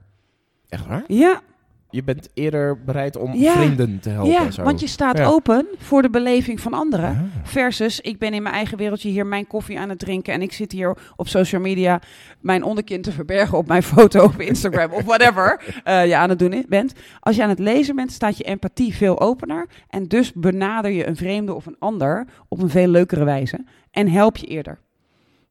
Echt 0.70 0.86
waar? 0.88 1.04
Ja, 1.08 1.42
Je 1.90 2.04
bent 2.04 2.30
eerder 2.34 2.84
bereid 2.84 3.18
om 3.18 3.34
Ja. 3.34 3.54
vrienden 3.54 4.00
te 4.00 4.10
helpen. 4.10 4.32
ja 4.32 4.52
zo. 4.52 4.64
want 4.64 4.80
je 4.80 4.88
staat 4.88 5.18
Ja. 5.18 5.26
open 5.26 5.66
voor 5.78 6.02
de 6.02 6.10
beleving 6.10 6.60
van 6.62 6.74
anderen. 6.74 7.10
Ah. 7.10 7.22
Versus, 7.44 8.00
ik 8.02 8.20
ben 8.20 8.34
in 8.34 8.42
mijn 8.44 8.56
eigen 8.56 8.78
wereldje 8.78 9.10
hier 9.10 9.26
mijn 9.26 9.48
koffie 9.48 9.80
aan 9.80 9.90
het 9.90 10.00
drinken. 10.00 10.34
En 10.34 10.42
ik 10.42 10.52
zit 10.54 10.72
hier 10.72 10.98
op 11.16 11.28
social 11.28 11.62
media 11.62 12.02
mijn 12.40 12.64
onderkin 12.64 13.02
te 13.02 13.12
verbergen 13.12 13.58
op 13.58 13.68
mijn 13.68 13.84
foto 13.84 14.24
op 14.24 14.40
Instagram 14.42 14.92
of 14.92 15.04
whatever 15.04 15.62
eh, 15.84 16.06
je 16.08 16.16
aan 16.16 16.30
het 16.30 16.40
doen 16.40 16.66
bent. 16.70 16.94
Als 17.20 17.36
je 17.36 17.44
aan 17.44 17.50
het 17.50 17.60
lezen 17.60 17.96
bent, 17.96 18.12
staat 18.12 18.38
je 18.38 18.44
empathie 18.44 18.96
veel 18.96 19.20
opener. 19.20 19.68
En 19.90 20.08
dus 20.08 20.34
benader 20.34 20.92
je 20.92 21.08
een 21.08 21.16
vreemde 21.16 21.54
of 21.54 21.66
een 21.66 21.76
ander 21.80 22.28
op 22.48 22.62
een 22.62 22.70
veel 22.70 22.88
leukere 22.88 23.24
wijze. 23.24 23.66
En 23.92 24.10
help 24.10 24.38
je 24.38 24.48
eerder. 24.48 24.80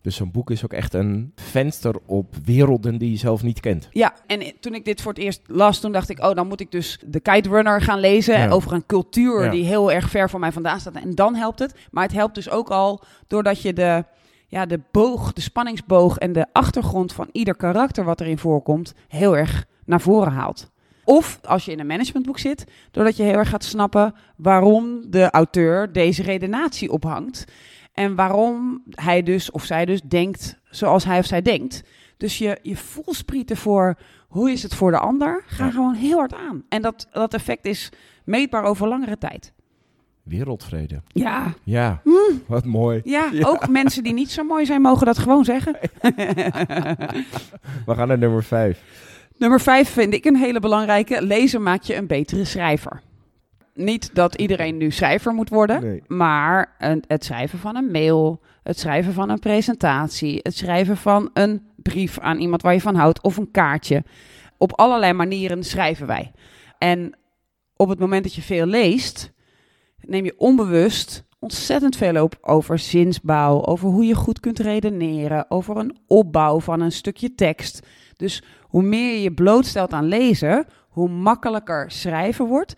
Dus 0.06 0.16
zo'n 0.16 0.30
boek 0.30 0.50
is 0.50 0.64
ook 0.64 0.72
echt 0.72 0.94
een 0.94 1.32
venster 1.34 1.94
op 2.04 2.34
werelden 2.44 2.98
die 2.98 3.10
je 3.10 3.16
zelf 3.16 3.42
niet 3.42 3.60
kent. 3.60 3.88
Ja, 3.90 4.14
en 4.26 4.40
toen 4.60 4.74
ik 4.74 4.84
dit 4.84 5.00
voor 5.02 5.12
het 5.12 5.22
eerst 5.22 5.40
las, 5.46 5.80
toen 5.80 5.92
dacht 5.92 6.08
ik, 6.08 6.22
oh, 6.24 6.34
dan 6.34 6.46
moet 6.46 6.60
ik 6.60 6.70
dus 6.70 6.98
de 7.06 7.20
Kite 7.20 7.48
Runner 7.48 7.80
gaan 7.80 8.00
lezen 8.00 8.38
Ja. 8.38 8.48
over 8.48 8.72
een 8.72 8.86
cultuur 8.86 9.44
Ja. 9.44 9.50
die 9.50 9.64
heel 9.64 9.92
erg 9.92 10.10
ver 10.10 10.30
van 10.30 10.40
mij 10.40 10.52
vandaan 10.52 10.80
staat. 10.80 10.94
En 10.94 11.14
dan 11.14 11.34
helpt 11.34 11.58
het. 11.58 11.74
Maar 11.90 12.02
het 12.02 12.12
helpt 12.12 12.34
dus 12.34 12.50
ook 12.50 12.68
al 12.68 13.02
doordat 13.26 13.62
je 13.62 13.72
de, 13.72 14.04
ja, 14.46 14.66
de 14.66 14.80
boog, 14.90 15.32
de 15.32 15.40
spanningsboog 15.40 16.18
en 16.18 16.32
de 16.32 16.46
achtergrond 16.52 17.12
van 17.12 17.28
ieder 17.32 17.56
karakter 17.56 18.04
wat 18.04 18.20
erin 18.20 18.38
voorkomt, 18.38 18.94
heel 19.08 19.36
erg 19.36 19.64
naar 19.84 20.00
voren 20.00 20.32
haalt. 20.32 20.70
Of 21.04 21.38
als 21.44 21.64
je 21.64 21.72
in 21.72 21.80
een 21.80 21.86
managementboek 21.86 22.38
zit, 22.38 22.64
doordat 22.90 23.16
je 23.16 23.22
heel 23.22 23.34
erg 23.38 23.48
gaat 23.48 23.64
snappen 23.64 24.14
waarom 24.36 25.00
de 25.10 25.30
auteur 25.30 25.92
deze 25.92 26.22
redenatie 26.22 26.90
ophangt. 26.92 27.44
En 27.96 28.14
waarom 28.14 28.82
hij 28.90 29.22
dus 29.22 29.50
of 29.50 29.64
zij 29.64 29.84
dus 29.84 30.00
denkt 30.02 30.58
zoals 30.70 31.04
hij 31.04 31.18
of 31.18 31.26
zij 31.26 31.42
denkt. 31.42 31.82
Dus 32.16 32.38
je, 32.38 32.58
je 32.62 32.76
voelsprieten 32.76 33.56
voor 33.56 33.94
hoe 34.28 34.50
is 34.50 34.62
het 34.62 34.74
voor 34.74 34.90
de 34.90 34.98
ander, 34.98 35.42
ga 35.46 35.64
Ja. 35.64 35.70
gewoon 35.70 35.94
heel 35.94 36.16
hard 36.18 36.34
aan. 36.34 36.62
En 36.68 36.82
dat, 36.82 37.08
dat 37.12 37.34
effect 37.34 37.64
is 37.64 37.92
meetbaar 38.24 38.62
over 38.64 38.88
langere 38.88 39.18
tijd. 39.18 39.52
Wereldvrede. 40.22 41.02
Ja, 41.08 41.54
Ja, 41.64 42.02
wat 42.46 42.64
mooi. 42.64 43.00
ja, 43.04 43.30
ook 43.40 43.68
mensen 43.68 44.02
die 44.02 44.12
niet 44.12 44.30
zo 44.30 44.44
mooi 44.44 44.66
zijn, 44.66 44.80
mogen 44.80 45.06
dat 45.06 45.18
gewoon 45.18 45.44
zeggen. 45.44 45.76
We 47.86 47.94
gaan 47.94 48.08
naar 48.08 48.18
nummer 48.18 48.44
vijf. 48.44 48.80
Nummer 49.38 49.60
vijf 49.60 49.88
vind 49.90 50.14
ik 50.14 50.24
een 50.24 50.36
hele 50.36 50.60
belangrijke. 50.60 51.22
Lezen 51.22 51.62
maakt 51.62 51.86
je 51.86 51.94
een 51.96 52.06
betere 52.06 52.44
schrijver. 52.44 53.00
Niet 53.76 54.14
dat 54.14 54.34
iedereen 54.34 54.76
nu 54.76 54.90
schrijver 54.90 55.32
moet 55.32 55.48
worden, 55.48 55.82
Nee. 55.82 56.02
maar 56.06 56.74
een- 56.78 57.04
het 57.06 57.24
schrijven 57.24 57.58
van 57.58 57.76
een 57.76 57.90
mail, 57.90 58.40
het 58.62 58.78
schrijven 58.78 59.12
van 59.12 59.28
een 59.30 59.38
presentatie, 59.38 60.40
het 60.42 60.56
schrijven 60.56 60.96
van 60.96 61.30
een 61.32 61.66
brief 61.76 62.18
aan 62.18 62.38
iemand 62.38 62.62
waar 62.62 62.72
je 62.72 62.80
van 62.80 62.94
houdt 62.94 63.22
of 63.22 63.36
een 63.36 63.50
kaartje. 63.50 64.04
Op 64.58 64.72
allerlei 64.72 65.12
manieren 65.12 65.64
schrijven 65.64 66.06
wij. 66.06 66.32
En 66.78 67.18
op 67.76 67.88
het 67.88 67.98
moment 67.98 68.22
dat 68.22 68.34
je 68.34 68.42
veel 68.42 68.66
leest, 68.66 69.32
neem 70.00 70.24
je 70.24 70.38
onbewust 70.38 71.24
ontzettend 71.38 71.96
veel 71.96 72.22
op 72.22 72.38
over 72.40 72.78
zinsbouw, 72.78 73.64
over 73.64 73.88
hoe 73.88 74.04
je 74.04 74.14
goed 74.14 74.40
kunt 74.40 74.58
redeneren, 74.58 75.50
over 75.50 75.76
een 75.76 75.96
opbouw 76.06 76.60
van 76.60 76.80
een 76.80 76.92
stukje 76.92 77.34
tekst. 77.34 77.86
Dus 78.16 78.42
hoe 78.62 78.82
meer 78.82 79.12
je 79.12 79.22
je 79.22 79.32
blootstelt 79.34 79.92
aan 79.92 80.04
lezen, 80.04 80.66
hoe 80.88 81.08
makkelijker 81.08 81.90
schrijven 81.90 82.46
wordt. 82.46 82.74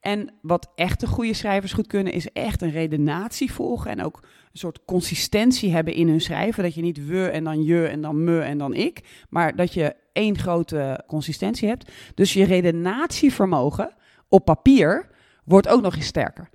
En 0.00 0.32
wat 0.42 0.72
echte 0.74 1.06
goede 1.06 1.34
schrijvers 1.34 1.72
goed 1.72 1.86
kunnen, 1.86 2.12
is 2.12 2.32
echt 2.32 2.62
een 2.62 2.70
redenatie 2.70 3.52
volgen 3.52 3.90
en 3.90 4.02
ook 4.04 4.20
een 4.22 4.58
soort 4.58 4.84
consistentie 4.84 5.72
hebben 5.72 5.94
in 5.94 6.08
hun 6.08 6.20
schrijven. 6.20 6.62
Dat 6.62 6.74
je 6.74 6.82
niet 6.82 7.06
we 7.06 7.28
en 7.28 7.44
dan 7.44 7.64
je 7.64 7.86
en 7.86 8.00
dan 8.00 8.24
me 8.24 8.40
en 8.40 8.58
dan 8.58 8.74
ik, 8.74 9.24
maar 9.28 9.56
dat 9.56 9.74
je 9.74 9.94
één 10.12 10.38
grote 10.38 11.04
consistentie 11.06 11.68
hebt. 11.68 11.90
Dus 12.14 12.32
je 12.32 12.44
redenatievermogen 12.44 13.94
op 14.28 14.44
papier 14.44 15.08
wordt 15.44 15.68
ook 15.68 15.82
nog 15.82 15.96
eens 15.96 16.06
sterker. 16.06 16.48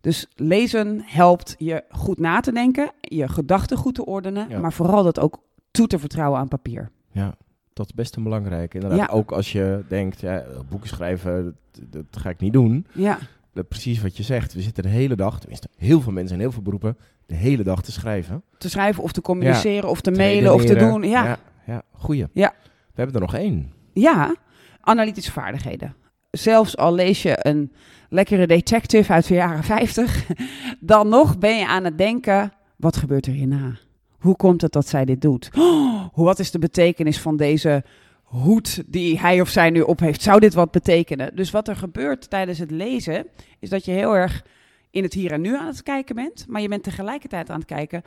Dus 0.00 0.26
lezen 0.34 1.02
helpt 1.04 1.54
je 1.58 1.84
goed 1.90 2.18
na 2.18 2.40
te 2.40 2.52
denken, 2.52 2.90
je 3.00 3.28
gedachten 3.28 3.76
goed 3.76 3.94
te 3.94 4.04
ordenen, 4.06 4.48
Ja. 4.48 4.58
maar 4.58 4.72
vooral 4.72 5.02
dat 5.02 5.20
ook 5.20 5.42
toe 5.70 5.86
te 5.86 5.98
vertrouwen 5.98 6.40
aan 6.40 6.48
papier. 6.48 6.90
Ja, 7.12 7.34
dat 7.78 7.86
is 7.86 7.94
best 7.94 8.16
een 8.16 8.22
belangrijk. 8.22 8.74
Inderdaad, 8.74 8.98
Ja. 8.98 9.06
ook 9.10 9.32
als 9.32 9.52
je 9.52 9.84
denkt, 9.88 10.20
ja, 10.20 10.44
boeken 10.68 10.88
schrijven, 10.88 11.56
dat, 11.72 11.92
dat 12.10 12.20
ga 12.22 12.28
ik 12.30 12.40
niet 12.40 12.52
doen. 12.52 12.86
Ja, 12.92 13.18
Dat, 13.52 13.68
precies 13.68 14.00
wat 14.02 14.16
je 14.16 14.22
zegt. 14.22 14.54
We 14.54 14.60
zitten 14.62 14.82
de 14.82 14.88
hele 14.88 15.16
dag, 15.16 15.38
tenminste 15.40 15.68
heel 15.76 16.00
veel 16.00 16.12
mensen 16.12 16.34
in 16.36 16.40
heel 16.42 16.52
veel 16.52 16.62
beroepen, 16.62 16.96
de 17.26 17.34
hele 17.34 17.62
dag 17.62 17.82
te 17.82 17.92
schrijven. 17.92 18.42
te 18.58 18.70
schrijven 18.70 19.02
of 19.02 19.12
te 19.12 19.20
communiceren 19.20 19.88
of 19.88 20.00
te 20.00 20.10
Te 20.10 20.18
mailen 20.18 20.54
of 20.54 20.64
te 20.64 20.74
doen. 20.74 21.02
Ja, 21.02 21.24
ja, 21.24 21.38
ja, 21.66 21.82
goeie. 21.92 22.26
Ja. 22.32 22.52
We 22.64 22.94
hebben 22.94 23.14
er 23.14 23.20
nog 23.20 23.34
één. 23.34 23.72
Ja, 23.92 24.34
analytische 24.80 25.32
vaardigheden. 25.32 25.94
Zelfs 26.30 26.76
al 26.76 26.94
lees 26.94 27.22
je 27.22 27.38
een 27.46 27.72
lekkere 28.08 28.46
detective 28.46 29.12
uit 29.12 29.26
de 29.28 29.34
jaren 29.34 29.64
50, 29.64 30.26
dan 30.80 31.08
nog 31.08 31.38
ben 31.38 31.56
je 31.58 31.66
aan 31.66 31.84
het 31.84 31.98
denken: 31.98 32.52
wat 32.76 32.96
gebeurt 32.96 33.26
er 33.26 33.32
hierna? 33.32 33.72
Hoe 34.18 34.36
komt 34.36 34.60
het 34.60 34.72
dat 34.72 34.88
zij 34.88 35.04
dit 35.04 35.20
doet? 35.20 35.50
Oh, 36.14 36.24
wat 36.24 36.38
is 36.38 36.50
de 36.50 36.58
betekenis 36.58 37.20
van 37.20 37.36
deze 37.36 37.84
hoed 38.22 38.82
die 38.86 39.18
hij 39.18 39.40
of 39.40 39.48
zij 39.48 39.70
nu 39.70 39.80
op 39.80 40.00
heeft? 40.00 40.22
Zou 40.22 40.40
dit 40.40 40.54
wat 40.54 40.70
betekenen? 40.70 41.36
Dus 41.36 41.50
wat 41.50 41.68
er 41.68 41.76
gebeurt 41.76 42.30
tijdens 42.30 42.58
het 42.58 42.70
lezen, 42.70 43.26
is 43.58 43.68
dat 43.68 43.84
je 43.84 43.90
heel 43.90 44.16
erg 44.16 44.44
in 44.90 45.02
het 45.02 45.12
hier 45.12 45.32
en 45.32 45.40
nu 45.40 45.56
aan 45.56 45.66
het 45.66 45.82
kijken 45.82 46.14
bent, 46.14 46.44
maar 46.48 46.60
je 46.60 46.68
bent 46.68 46.82
tegelijkertijd 46.82 47.50
aan 47.50 47.58
het 47.58 47.68
kijken: 47.68 48.02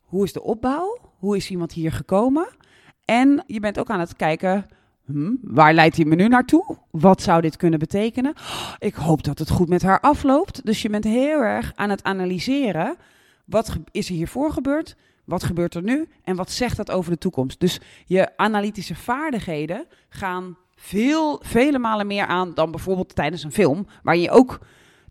hoe 0.00 0.24
is 0.24 0.32
de 0.32 0.42
opbouw? 0.42 0.98
Hoe 1.18 1.36
is 1.36 1.50
iemand 1.50 1.72
hier 1.72 1.92
gekomen? 1.92 2.48
En 3.04 3.44
je 3.46 3.60
bent 3.60 3.78
ook 3.78 3.90
aan 3.90 4.00
het 4.00 4.16
kijken, 4.16 4.66
hm, 5.04 5.34
waar 5.42 5.74
leidt 5.74 5.96
hij 5.96 6.04
me 6.04 6.14
nu 6.14 6.28
naartoe? 6.28 6.76
Wat 6.90 7.22
zou 7.22 7.40
dit 7.40 7.56
kunnen 7.56 7.78
betekenen? 7.78 8.34
Ik 8.78 8.94
hoop 8.94 9.22
dat 9.22 9.38
het 9.38 9.50
goed 9.50 9.68
met 9.68 9.82
haar 9.82 10.00
afloopt. 10.00 10.66
Dus 10.66 10.82
je 10.82 10.90
bent 10.90 11.04
heel 11.04 11.40
erg 11.40 11.72
aan 11.74 11.90
het 11.90 12.02
analyseren. 12.02 12.96
Wat 13.44 13.76
is 13.90 14.08
er 14.08 14.14
hiervoor 14.14 14.52
gebeurd? 14.52 14.96
Wat 15.24 15.44
gebeurt 15.44 15.74
er 15.74 15.82
nu? 15.82 16.08
En 16.24 16.36
wat 16.36 16.50
zegt 16.50 16.76
dat 16.76 16.90
over 16.90 17.10
de 17.10 17.18
toekomst? 17.18 17.60
Dus 17.60 17.80
je 18.06 18.36
analytische 18.36 18.94
vaardigheden 18.94 19.86
gaan 20.08 20.56
veel, 20.74 21.40
vele 21.44 21.78
malen 21.78 22.06
meer 22.06 22.26
aan 22.26 22.54
dan 22.54 22.70
bijvoorbeeld 22.70 23.14
tijdens 23.14 23.42
een 23.44 23.52
film, 23.52 23.86
waar 24.02 24.16
je 24.16 24.30
ook 24.30 24.58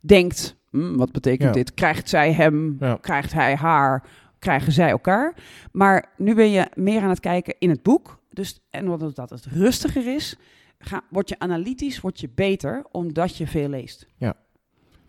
denkt: 0.01 0.55
hm, 0.69 0.95
wat 0.95 1.11
betekent 1.11 1.47
Ja. 1.47 1.51
dit? 1.51 1.73
Krijgt 1.73 2.09
zij 2.09 2.33
hem? 2.33 2.75
Ja. 2.79 2.97
Krijgt 3.01 3.33
hij 3.33 3.55
haar? 3.55 4.03
Krijgen 4.39 4.71
zij 4.71 4.89
elkaar? 4.89 5.35
Maar 5.71 6.11
nu 6.17 6.35
ben 6.35 6.49
je 6.49 6.67
meer 6.73 7.01
aan 7.01 7.09
het 7.09 7.19
kijken 7.19 7.55
in 7.59 7.69
het 7.69 7.83
boek. 7.83 8.19
Dus, 8.29 8.59
en 8.69 8.89
omdat 8.89 9.15
dat 9.15 9.29
het 9.29 9.45
rustiger 9.45 10.13
is, 10.15 10.35
ga, 10.79 11.01
word 11.09 11.29
je 11.29 11.39
analytisch, 11.39 12.01
word 12.01 12.19
je 12.19 12.29
beter, 12.35 12.85
omdat 12.91 13.37
je 13.37 13.47
veel 13.47 13.67
leest. 13.69 14.07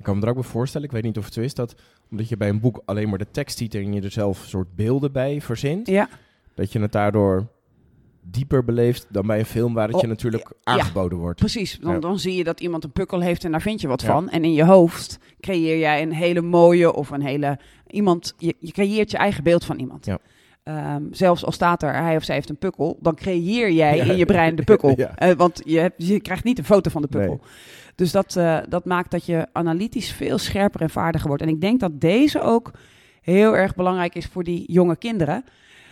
Ik 0.02 0.08
kan 0.08 0.16
me 0.18 0.22
er 0.22 0.28
ook 0.28 0.34
bij 0.40 0.44
voorstellen, 0.44 0.86
ik 0.86 0.92
weet 0.92 1.02
niet 1.02 1.18
of 1.18 1.24
het 1.24 1.34
zo 1.34 1.40
is, 1.40 1.54
dat 1.54 1.74
omdat 2.10 2.28
je 2.28 2.36
bij 2.36 2.48
een 2.48 2.60
boek 2.60 2.82
alleen 2.84 3.08
maar 3.08 3.18
de 3.18 3.30
tekst 3.30 3.58
ziet 3.58 3.74
en 3.74 3.92
je 3.92 4.00
er 4.00 4.10
zelf 4.10 4.42
een 4.42 4.48
soort 4.48 4.74
beelden 4.74 5.12
bij 5.12 5.40
verzint, 5.40 5.86
Ja, 5.86 6.08
dat 6.54 6.72
je 6.72 6.80
het 6.80 6.92
daardoor 6.92 7.46
dieper 8.20 8.64
beleeft 8.64 9.06
dan 9.10 9.26
bij 9.26 9.38
een 9.38 9.44
film 9.44 9.74
waar 9.74 9.88
het 9.88 9.96
je 9.96 10.02
Oh, 10.02 10.08
natuurlijk 10.08 10.48
ja. 10.48 10.72
aangeboden 10.72 11.18
wordt. 11.18 11.38
precies. 11.40 11.78
Dan, 11.80 11.92
Ja. 11.92 11.98
dan 11.98 12.18
zie 12.18 12.34
je 12.36 12.44
dat 12.44 12.60
iemand 12.60 12.84
een 12.84 12.92
pukkel 12.92 13.20
heeft 13.20 13.44
en 13.44 13.50
daar 13.50 13.62
vind 13.62 13.80
je 13.80 13.88
wat 13.88 14.00
Ja. 14.02 14.06
van. 14.06 14.28
En 14.30 14.44
in 14.44 14.52
je 14.52 14.64
hoofd 14.64 15.18
creëer 15.40 15.78
jij 15.78 16.02
een 16.02 16.12
hele 16.12 16.40
mooie 16.40 16.92
of 16.94 17.10
een 17.10 17.22
hele... 17.22 17.58
Iemand, 17.86 18.34
je, 18.38 18.54
je 18.58 18.72
creëert 18.72 19.10
je 19.10 19.16
eigen 19.16 19.44
beeld 19.44 19.64
van 19.64 19.78
iemand. 19.78 20.06
Ja. 20.06 20.18
Ehm, 20.62 21.02
zelfs 21.10 21.44
al 21.44 21.52
staat 21.52 21.82
er, 21.82 21.94
hij 21.94 22.16
of 22.16 22.24
zij 22.24 22.34
heeft 22.34 22.48
een 22.48 22.56
pukkel, 22.58 22.98
dan 23.00 23.14
creëer 23.14 23.70
jij 23.70 23.98
in 23.98 24.16
je 24.16 24.24
brein 24.24 24.56
de 24.56 24.64
pukkel. 24.64 24.94
Ja. 25.00 25.16
Eh, 25.16 25.36
want 25.36 25.62
je, 25.64 25.78
hebt, 25.78 26.06
je 26.06 26.20
krijgt 26.20 26.44
niet 26.44 26.58
een 26.58 26.64
foto 26.64 26.90
van 26.90 27.02
de 27.02 27.08
pukkel. 27.08 27.40
Nee. 27.42 27.50
Dus 27.94 28.12
dat, 28.12 28.36
eh, 28.36 28.58
dat 28.68 28.84
maakt 28.84 29.10
dat 29.10 29.26
je 29.26 29.46
analytisch 29.52 30.12
veel 30.12 30.38
scherper 30.38 30.80
en 30.80 30.90
vaardiger 30.90 31.28
wordt. 31.28 31.42
En 31.42 31.48
ik 31.48 31.60
denk 31.60 31.80
dat 31.80 32.00
deze 32.00 32.40
ook 32.40 32.70
heel 33.20 33.56
erg 33.56 33.74
belangrijk 33.74 34.14
is 34.14 34.26
voor 34.26 34.44
die 34.44 34.72
jonge 34.72 34.96
kinderen. 34.96 35.44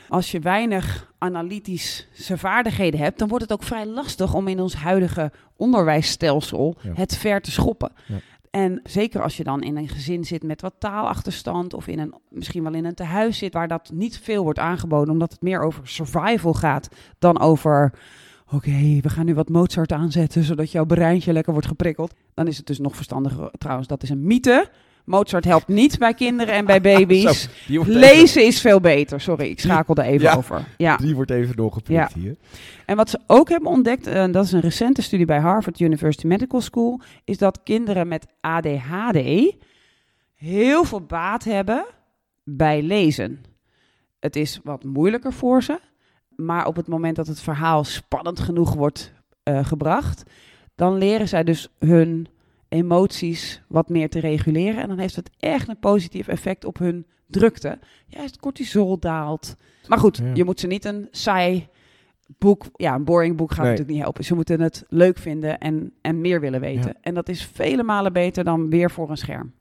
Als 0.08 0.30
je 0.30 0.38
weinig 0.40 1.12
analytische 1.18 2.38
vaardigheden 2.38 3.00
hebt, 3.00 3.18
dan 3.18 3.28
wordt 3.28 3.42
het 3.44 3.52
ook 3.52 3.62
vrij 3.62 3.86
lastig 3.86 4.34
om 4.34 4.48
in 4.48 4.60
ons 4.60 4.74
huidige 4.74 5.32
onderwijsstelsel 5.56 6.76
Ja. 6.82 6.90
het 6.94 7.16
ver 7.16 7.40
te 7.40 7.50
schoppen. 7.50 7.92
Ja. 8.06 8.16
En 8.50 8.80
zeker 8.84 9.22
als 9.22 9.36
je 9.36 9.44
dan 9.44 9.62
in 9.62 9.76
een 9.76 9.88
gezin 9.88 10.24
zit 10.24 10.42
met 10.42 10.60
wat 10.60 10.74
taalachterstand 10.78 11.74
of 11.74 11.86
in 11.86 11.98
een, 11.98 12.14
misschien 12.28 12.62
wel 12.62 12.74
in 12.74 12.84
een 12.84 12.94
tehuis 12.94 13.38
zit 13.38 13.52
waar 13.52 13.68
dat 13.68 13.90
niet 13.94 14.18
veel 14.18 14.42
wordt 14.42 14.58
aangeboden, 14.58 15.12
omdat 15.12 15.32
het 15.32 15.42
meer 15.42 15.62
over 15.62 15.88
survival 15.88 16.54
gaat 16.54 16.88
dan 17.18 17.40
over 17.40 17.92
oké, 18.52 18.98
we 19.00 19.08
gaan 19.08 19.26
nu 19.26 19.34
wat 19.34 19.48
Mozart 19.48 19.92
aanzetten 19.92 20.42
zodat 20.44 20.72
jouw 20.72 20.84
breintje 20.84 21.32
lekker 21.32 21.52
wordt 21.52 21.68
geprikkeld. 21.68 22.14
Dan 22.34 22.46
is 22.46 22.56
het 22.56 22.66
dus 22.66 22.78
nog 22.78 22.94
verstandiger, 22.96 23.50
trouwens, 23.58 23.88
dat 23.88 24.02
is 24.02 24.10
een 24.10 24.26
mythe. 24.26 24.68
Mozart 25.04 25.44
helpt 25.44 25.68
niet 25.68 25.98
bij 25.98 26.14
kinderen 26.14 26.54
en 26.54 26.64
bij 26.64 26.80
baby's. 26.90 27.42
Zo, 27.42 27.50
even- 27.80 27.92
Lezen 27.92 28.46
is 28.46 28.60
veel 28.60 28.80
beter. 28.80 29.20
Sorry, 29.20 29.46
ik 29.48 29.60
schakelde 29.60 30.02
even 30.02 30.20
Ja. 30.20 30.34
over. 30.34 30.64
Ja. 30.76 30.96
Die 30.96 31.14
wordt 31.14 31.30
even 31.30 31.56
doorgeprikt 31.56 32.12
hier. 32.12 32.36
En 32.86 32.96
wat 32.96 33.10
ze 33.10 33.18
ook 33.26 33.48
hebben 33.48 33.70
ontdekt, 33.70 34.06
en 34.06 34.32
dat 34.32 34.44
is 34.44 34.52
een 34.52 34.60
recente 34.60 35.02
studie 35.02 35.26
bij 35.26 35.38
Harvard 35.40 35.80
University 35.80 36.26
Medical 36.26 36.60
School, 36.60 37.00
is 37.24 37.38
dat 37.38 37.60
kinderen 37.62 38.08
met 38.08 38.26
ADHD 38.40 39.18
heel 40.34 40.84
veel 40.84 41.00
baat 41.00 41.44
hebben 41.44 41.86
bij 42.44 42.82
lezen. 42.82 43.44
Het 44.20 44.36
is 44.36 44.60
wat 44.64 44.84
moeilijker 44.84 45.32
voor 45.32 45.62
ze, 45.62 45.78
maar 46.44 46.66
op 46.66 46.76
het 46.76 46.86
moment 46.88 47.16
dat 47.16 47.26
het 47.26 47.40
verhaal 47.40 47.84
spannend 47.84 48.40
genoeg 48.40 48.74
wordt 48.74 49.12
eh, 49.42 49.64
gebracht, 49.64 50.22
dan 50.74 50.94
leren 50.98 51.28
zij 51.28 51.44
dus 51.44 51.68
hun 51.78 52.28
emoties 52.68 53.62
wat 53.68 53.88
meer 53.88 54.08
te 54.10 54.20
reguleren. 54.20 54.82
En 54.82 54.88
dan 54.88 54.98
heeft 54.98 55.16
het 55.16 55.30
echt 55.38 55.68
een 55.68 55.78
positief 55.78 56.28
effect 56.28 56.64
op 56.64 56.78
hun 56.78 57.06
drukte. 57.26 57.78
Juist 58.06 58.38
cortisol 58.38 58.98
daalt. 58.98 59.56
Maar 59.88 59.98
goed, 59.98 60.16
Ja. 60.16 60.30
je 60.34 60.44
moet 60.44 60.60
ze 60.60 60.66
niet 60.66 60.84
een 60.84 61.08
saai 61.10 61.68
boek, 62.38 62.64
ja, 62.76 62.94
een 62.94 63.04
boring 63.04 63.36
boek 63.36 63.48
gaat 63.50 63.58
Nee. 63.58 63.66
natuurlijk 63.66 63.94
niet 63.94 64.02
helpen. 64.04 64.24
Ze 64.24 64.34
moeten 64.34 64.60
het 64.60 64.84
leuk 64.88 65.18
vinden 65.18 65.58
en, 65.58 65.92
en 66.00 66.20
meer 66.20 66.40
willen 66.40 66.60
weten. 66.60 66.90
Ja. 66.94 66.98
En 67.00 67.14
dat 67.14 67.28
is 67.28 67.44
vele 67.44 67.82
malen 67.82 68.12
beter 68.12 68.44
dan 68.44 68.70
weer 68.70 68.90
voor 68.90 69.10
een 69.10 69.16
scherm. 69.16 69.52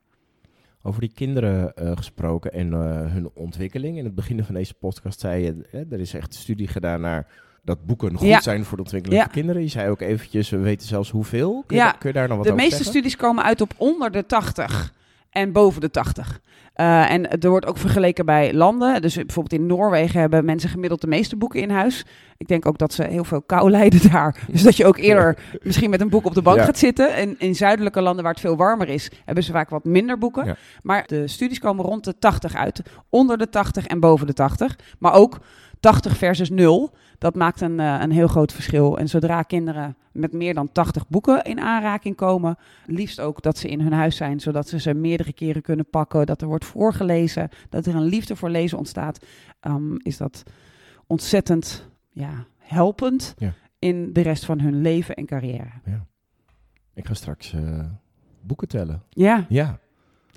Over 0.81 1.01
die 1.01 1.11
kinderen 1.15 1.75
eh, 1.75 1.91
gesproken 1.95 2.53
en 2.53 2.73
eh, 2.73 2.79
hun 3.13 3.29
ontwikkeling. 3.33 3.97
In 3.97 4.03
het 4.05 4.15
begin 4.15 4.43
van 4.43 4.55
deze 4.55 4.73
podcast 4.73 5.19
zei 5.19 5.43
je, 5.43 5.65
hè, 5.69 5.83
er 5.89 5.99
is 5.99 6.13
echt 6.13 6.33
studie 6.33 6.67
gedaan 6.67 7.01
naar 7.01 7.27
dat 7.63 7.85
boeken 7.85 8.15
goed 8.17 8.27
Ja. 8.27 8.41
zijn 8.41 8.65
voor 8.65 8.77
de 8.77 8.83
ontwikkeling 8.83 9.19
Ja. 9.19 9.25
van 9.25 9.33
kinderen. 9.35 9.61
Je 9.61 9.67
zei 9.67 9.89
ook 9.89 10.01
eventjes, 10.01 10.49
we 10.49 10.57
weten 10.57 10.87
zelfs 10.87 11.09
hoeveel. 11.09 11.63
Kun 11.67 11.77
je, 11.77 11.83
Ja. 11.83 11.89
daar- 11.89 11.97
kun 11.99 12.09
je 12.09 12.15
daar 12.15 12.27
nog 12.27 12.37
wat 12.37 12.45
De 12.45 12.51
over 12.51 12.63
meeste 12.63 12.83
zeggen? 12.83 12.93
studies 12.95 13.15
komen 13.15 13.43
uit 13.43 13.61
op 13.61 13.73
onder 13.77 14.11
de 14.11 14.25
80 14.25 14.93
en 15.29 15.51
boven 15.51 15.81
de 15.81 15.91
80. 15.91 16.39
Eh, 16.73 17.11
en 17.11 17.29
er 17.39 17.49
wordt 17.49 17.65
ook 17.65 17.77
vergeleken 17.77 18.25
bij 18.25 18.53
landen. 18.53 19.01
Dus 19.01 19.15
bijvoorbeeld 19.15 19.61
in 19.61 19.67
Noorwegen 19.67 20.19
hebben 20.19 20.45
mensen 20.45 20.69
gemiddeld 20.69 21.01
de 21.01 21.07
meeste 21.07 21.35
boeken 21.35 21.61
in 21.61 21.69
huis. 21.69 22.05
Ik 22.37 22.47
denk 22.47 22.65
ook 22.65 22.77
dat 22.77 22.93
ze 22.93 23.03
heel 23.03 23.23
veel 23.23 23.41
kou 23.41 23.69
lijden 23.79 24.11
daar. 24.11 24.35
Dus 24.47 24.61
dat 24.61 24.77
je 24.77 24.85
ook 24.85 24.97
eerder 24.97 25.37
misschien 25.63 25.89
met 25.89 26.01
een 26.01 26.09
boek 26.09 26.25
op 26.25 26.33
de 26.33 26.41
bank 26.41 26.57
Ja. 26.57 26.63
gaat 26.63 26.77
zitten. 26.77 27.15
En 27.15 27.35
in 27.39 27.55
zuidelijke 27.55 28.01
landen 28.01 28.23
waar 28.23 28.33
het 28.33 28.41
veel 28.41 28.55
warmer 28.57 28.89
is, 28.89 29.11
hebben 29.25 29.43
ze 29.43 29.51
vaak 29.51 29.69
wat 29.69 29.83
minder 29.83 30.17
boeken. 30.17 30.45
Ja. 30.45 30.55
Maar 30.81 31.03
de 31.07 31.27
studies 31.27 31.59
komen 31.59 31.85
rond 31.85 32.03
de 32.03 32.17
80 32.19 32.55
uit. 32.55 32.81
Onder 33.09 33.37
de 33.37 33.49
80 33.49 33.85
en 33.87 33.99
boven 33.99 34.27
de 34.27 34.33
80. 34.33 34.75
Maar 34.99 35.13
ook 35.13 35.39
80 35.79 36.17
versus 36.17 36.49
0, 36.49 36.91
dat 37.17 37.35
maakt 37.35 37.61
een, 37.61 37.79
eh, 37.79 37.97
een 38.01 38.11
heel 38.11 38.27
groot 38.27 38.53
verschil. 38.53 38.97
En 38.97 39.07
zodra 39.09 39.41
kinderen 39.41 39.95
met 40.11 40.33
meer 40.33 40.53
dan 40.53 40.71
80 40.71 41.07
boeken 41.07 41.43
in 41.43 41.59
aanraking 41.59 42.15
komen, 42.15 42.57
liefst 42.85 43.19
ook 43.19 43.41
dat 43.41 43.57
ze 43.57 43.67
in 43.67 43.81
hun 43.81 43.93
huis 43.93 44.15
zijn, 44.15 44.39
zodat 44.39 44.67
ze 44.67 44.79
ze 44.79 44.93
meerdere 44.93 45.33
keren 45.33 45.61
kunnen 45.61 45.89
pakken, 45.89 46.25
dat 46.25 46.41
er 46.41 46.47
wordt 46.47 46.65
voorgelezen, 46.65 47.49
dat 47.69 47.85
er 47.85 47.95
een 47.95 48.03
liefde 48.03 48.35
voor 48.35 48.49
lezen 48.49 48.77
ontstaat, 48.77 49.25
ehm, 49.59 49.95
is 49.97 50.17
dat 50.17 50.43
ontzettend 51.07 51.87
ja, 52.09 52.45
helpend 52.57 53.33
Ja. 53.37 53.53
in 53.79 54.13
de 54.13 54.21
rest 54.21 54.45
van 54.45 54.59
hun 54.59 54.81
leven 54.81 55.15
en 55.15 55.25
carrière. 55.25 55.71
Ik 56.93 57.07
ga 57.07 57.13
straks 57.13 57.53
eh, 57.53 57.85
boeken 58.41 58.67
tellen. 58.67 59.03
Ja, 59.09 59.45
Ja. 59.49 59.79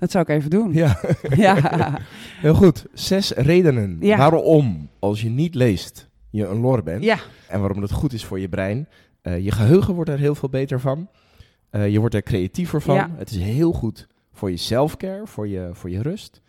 Dat 0.03 0.11
zou 0.11 0.23
ik 0.23 0.29
even 0.29 0.49
doen. 0.49 0.73
ja. 0.73 0.99
Ja, 1.35 1.99
Heel 2.39 2.53
goed. 2.53 2.85
Zes 2.93 3.31
redenen 3.31 3.97
Ja. 3.99 4.17
waarom, 4.17 4.89
als 4.99 5.21
je 5.21 5.29
niet 5.29 5.55
leest, 5.55 6.09
je 6.29 6.45
een 6.47 6.59
lor 6.59 6.83
bent. 6.83 7.03
ja. 7.03 7.17
En 7.47 7.59
waarom 7.59 7.81
het 7.81 7.91
goed 7.91 8.13
is 8.13 8.25
voor 8.25 8.39
je 8.39 8.49
brein. 8.49 8.87
Eh, 9.21 9.39
je 9.43 9.51
geheugen 9.51 9.93
wordt 9.93 10.09
er 10.09 10.17
heel 10.19 10.35
veel 10.35 10.49
beter 10.49 10.79
van. 10.79 11.09
Eh, 11.69 11.89
je 11.89 11.99
wordt 11.99 12.15
er 12.15 12.23
creatiever 12.23 12.81
van. 12.81 12.95
Ja. 12.95 13.09
Het 13.15 13.29
is 13.29 13.37
heel 13.37 13.71
goed 13.71 14.07
voor 14.33 14.49
je 14.51 14.57
selfcare, 14.57 15.27
voor 15.27 15.47
je, 15.47 15.69
voor 15.73 15.89
je 15.89 16.01
rust. 16.01 16.41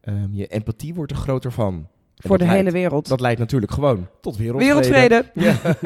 Ehm, 0.00 0.28
je 0.30 0.46
empathie 0.46 0.94
wordt 0.94 1.12
er 1.12 1.18
groter 1.18 1.52
van. 1.52 1.74
En 1.74 2.28
voor 2.28 2.38
de 2.38 2.44
dat 2.44 2.54
hele 2.54 2.70
wereld. 2.70 3.08
Dat 3.08 3.20
leidt 3.20 3.40
natuurlijk 3.40 3.72
gewoon 3.72 4.08
tot 4.20 4.36
wereldvrede. 4.36 4.84
Wereldvrede. 5.08 5.30
Ja. 5.46 5.76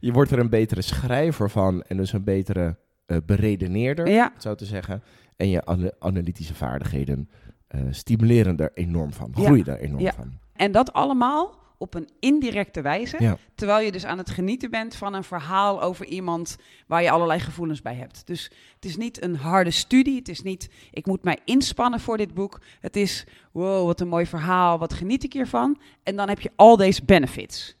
je 0.00 0.12
wordt 0.12 0.30
er 0.30 0.38
een 0.38 0.50
betere 0.50 0.82
schrijver 0.82 1.50
van 1.50 1.82
en 1.82 1.96
dus 1.96 2.12
een 2.12 2.24
betere 2.24 2.76
eh, 3.06 3.16
beredeneerder, 3.26 4.08
Ja, 4.08 4.32
zo 4.38 4.54
te 4.54 4.64
zeggen. 4.64 5.02
En 5.36 5.48
je 5.48 5.64
ana- 5.64 5.90
analytische 5.98 6.54
vaardigheden 6.54 7.30
eh, 7.66 7.80
stimuleren 7.90 8.56
er 8.56 8.70
enorm 8.74 9.12
van, 9.12 9.30
groeien 9.34 9.66
er 9.66 9.78
enorm 9.80 10.02
Ja. 10.02 10.12
van. 10.12 10.32
en 10.52 10.72
dat 10.72 10.92
allemaal 10.92 11.64
op 11.78 11.94
een 11.94 12.08
indirecte 12.20 12.80
wijze. 12.80 13.16
Ja. 13.18 13.36
Terwijl 13.54 13.84
je 13.84 13.92
dus 13.92 14.04
aan 14.04 14.18
het 14.18 14.30
genieten 14.30 14.70
bent 14.70 14.94
van 14.96 15.14
een 15.14 15.24
verhaal 15.24 15.82
over 15.82 16.06
iemand 16.06 16.56
waar 16.86 17.02
je 17.02 17.10
allerlei 17.10 17.40
gevoelens 17.40 17.82
bij 17.82 17.94
hebt. 17.94 18.26
Dus 18.26 18.50
het 18.74 18.84
is 18.84 18.96
niet 18.96 19.22
een 19.22 19.36
harde 19.36 19.70
studie. 19.70 20.16
Het 20.18 20.28
is 20.28 20.42
niet, 20.42 20.70
ik 20.90 21.06
moet 21.06 21.22
mij 21.24 21.38
inspannen 21.44 22.00
voor 22.00 22.16
dit 22.16 22.34
boek. 22.34 22.60
Het 22.80 22.96
is, 22.96 23.24
wow, 23.52 23.86
wat 23.86 24.00
een 24.00 24.08
mooi 24.08 24.26
verhaal. 24.26 24.78
Wat 24.78 24.92
geniet 24.94 25.24
ik 25.24 25.32
hiervan? 25.32 25.78
En 26.02 26.16
dan 26.16 26.28
heb 26.28 26.40
je 26.40 26.50
al 26.56 26.76
deze 26.76 27.04
benefits. 27.04 27.76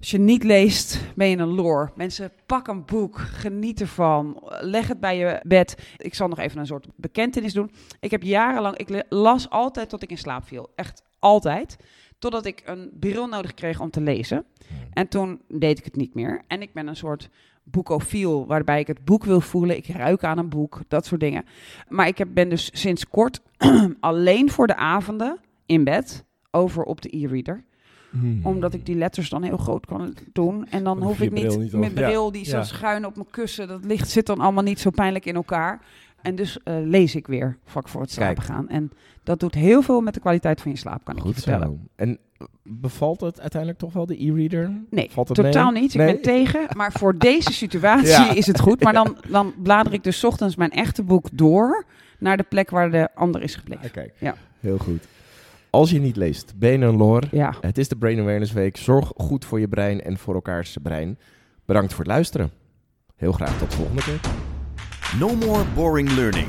Als 0.00 0.10
je 0.10 0.18
niet 0.18 0.44
leest, 0.44 1.00
ben 1.16 1.28
je 1.28 1.36
een 1.36 1.54
lore. 1.54 1.90
Mensen, 1.94 2.32
pak 2.46 2.68
een 2.68 2.84
boek, 2.84 3.18
geniet 3.18 3.80
ervan, 3.80 4.42
leg 4.60 4.88
het 4.88 5.00
bij 5.00 5.16
je 5.16 5.40
bed. 5.42 5.94
Ik 5.96 6.14
zal 6.14 6.28
nog 6.28 6.38
even 6.38 6.58
een 6.58 6.66
soort 6.66 6.86
bekentenis 6.96 7.52
doen. 7.52 7.70
Ik 8.00 8.10
heb 8.10 8.22
jarenlang, 8.22 8.76
ik 8.76 9.04
las 9.08 9.50
altijd 9.50 9.88
tot 9.88 10.02
ik 10.02 10.10
in 10.10 10.18
slaap 10.18 10.44
viel. 10.44 10.70
Echt 10.74 11.02
altijd. 11.18 11.76
Totdat 12.18 12.46
ik 12.46 12.62
een 12.64 12.90
bril 13.00 13.26
nodig 13.26 13.54
kreeg 13.54 13.80
om 13.80 13.90
te 13.90 14.00
lezen. 14.00 14.44
En 14.92 15.08
toen 15.08 15.40
deed 15.48 15.78
ik 15.78 15.84
het 15.84 15.96
niet 15.96 16.14
meer. 16.14 16.42
En 16.46 16.62
ik 16.62 16.72
ben 16.72 16.86
een 16.86 16.96
soort 16.96 17.28
boekofiel, 17.62 18.46
waarbij 18.46 18.80
ik 18.80 18.86
het 18.86 19.04
boek 19.04 19.24
wil 19.24 19.40
voelen. 19.40 19.76
Ik 19.76 19.86
ruik 19.86 20.24
aan 20.24 20.38
een 20.38 20.48
boek, 20.48 20.80
dat 20.88 21.06
soort 21.06 21.20
dingen. 21.20 21.44
Maar 21.88 22.06
ik 22.06 22.18
heb, 22.18 22.28
ben 22.32 22.48
dus 22.48 22.70
sinds 22.72 23.08
kort 23.08 23.40
alleen 24.00 24.50
voor 24.50 24.66
de 24.66 24.76
avonden 24.76 25.40
in 25.66 25.84
bed 25.84 26.24
over 26.50 26.82
op 26.82 27.00
de 27.00 27.16
e-reader. 27.16 27.64
Hmm. 28.10 28.40
Omdat 28.42 28.74
ik 28.74 28.86
die 28.86 28.96
letters 28.96 29.28
dan 29.28 29.42
heel 29.42 29.56
groot 29.56 29.86
kan 29.86 30.14
doen. 30.32 30.66
En 30.70 30.84
dan 30.84 30.98
Dan 30.98 31.06
hoef 31.08 31.20
ik 31.20 31.30
niet, 31.32 31.58
niet 31.58 31.72
met 31.72 31.92
Ja. 31.98 32.06
bril 32.06 32.32
die 32.32 32.44
zo 32.44 32.56
Ja. 32.56 32.62
schuin 32.64 33.06
op 33.06 33.14
mijn 33.16 33.30
kussen. 33.30 33.68
Dat 33.68 33.84
licht 33.84 34.08
zit 34.10 34.26
dan 34.26 34.40
allemaal 34.40 34.62
niet 34.62 34.80
zo 34.80 34.90
pijnlijk 34.90 35.24
in 35.26 35.34
elkaar. 35.34 35.80
En 36.22 36.34
dus 36.34 36.58
eh, 36.62 36.74
lees 36.84 37.14
ik 37.14 37.26
weer 37.26 37.58
vlak 37.64 37.88
voor 37.88 38.00
het 38.00 38.10
slapen 38.10 38.34
Kijk. 38.34 38.46
gaan. 38.46 38.68
En 38.68 38.90
dat 39.22 39.40
doet 39.40 39.54
heel 39.54 39.82
veel 39.82 40.00
met 40.00 40.14
de 40.14 40.20
kwaliteit 40.20 40.60
van 40.60 40.70
je 40.70 40.76
slaap, 40.76 41.04
kan 41.04 41.16
ik 41.16 41.20
je 41.22 41.26
Goed 41.26 41.34
vertellen. 41.42 41.66
zo. 41.66 41.78
En 41.96 42.18
bevalt 42.62 43.20
het 43.20 43.40
uiteindelijk 43.40 43.80
toch 43.80 43.92
wel, 43.92 44.06
de 44.06 44.24
e-reader? 44.24 44.70
Nee, 44.90 45.08
Valt 45.10 45.28
het 45.28 45.36
totaal 45.36 45.70
mee? 45.72 45.82
niet. 45.82 45.94
Ik 45.94 46.00
Nee? 46.00 46.12
ben 46.12 46.22
tegen. 46.22 46.60
Maar 46.76 46.92
voor 46.92 47.18
deze 47.18 47.52
situatie 47.52 48.08
Ja. 48.08 48.32
is 48.34 48.46
het 48.46 48.60
goed. 48.60 48.82
Maar 48.82 48.92
dan, 49.02 49.16
dan 49.28 49.54
blader 49.62 49.92
ik 49.92 50.04
dus 50.04 50.18
's 50.18 50.24
ochtends 50.24 50.56
mijn 50.56 50.70
echte 50.70 51.02
boek 51.02 51.28
door 51.32 51.84
naar 52.18 52.36
de 52.36 52.42
plek 52.48 52.70
waar 52.70 52.90
de 52.90 53.08
ander 53.14 53.42
is 53.42 53.54
gebleven. 53.54 53.84
Ah, 53.84 53.90
kijk, 53.92 54.12
Ja. 54.18 54.34
heel 54.60 54.78
goed. 54.78 55.06
Als 55.70 55.90
je 55.90 56.00
niet 56.00 56.16
leest, 56.16 56.52
ben 56.56 56.70
je 56.70 56.78
een 56.78 56.96
lor. 56.96 57.22
Ja, 57.30 57.54
Het 57.60 57.78
is 57.78 57.88
de 57.88 57.96
Brain 57.96 58.18
Awareness 58.20 58.52
Week. 58.52 58.76
Zorg 58.76 59.12
goed 59.16 59.44
voor 59.44 59.60
je 59.60 59.68
brein 59.68 60.02
en 60.02 60.18
voor 60.18 60.34
elkaars 60.34 60.76
brein. 60.82 61.18
Bedankt 61.64 61.90
voor 61.94 62.04
het 62.04 62.12
luisteren. 62.12 62.50
Heel 63.16 63.32
graag 63.32 63.58
tot 63.58 63.70
de 63.70 63.76
volgende 63.76 64.02
keer. 64.02 64.20
No 65.18 65.34
more 65.34 65.64
boring 65.74 66.10
learning. 66.12 66.46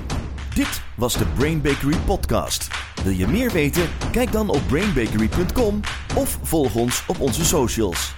Dit 0.55 0.81
was 0.95 1.17
de 1.17 1.25
Brain 1.25 1.61
Bakery 1.61 1.97
podcast. 2.05 2.67
Wil 3.03 3.13
je 3.13 3.27
meer 3.27 3.51
weten? 3.51 3.83
Kijk 4.11 4.31
dan 4.31 4.49
op 4.49 4.61
brainbakery.com 4.67 5.79
of 6.17 6.39
volg 6.41 6.75
ons 6.75 7.05
op 7.07 7.19
onze 7.19 7.45
socials. 7.45 8.13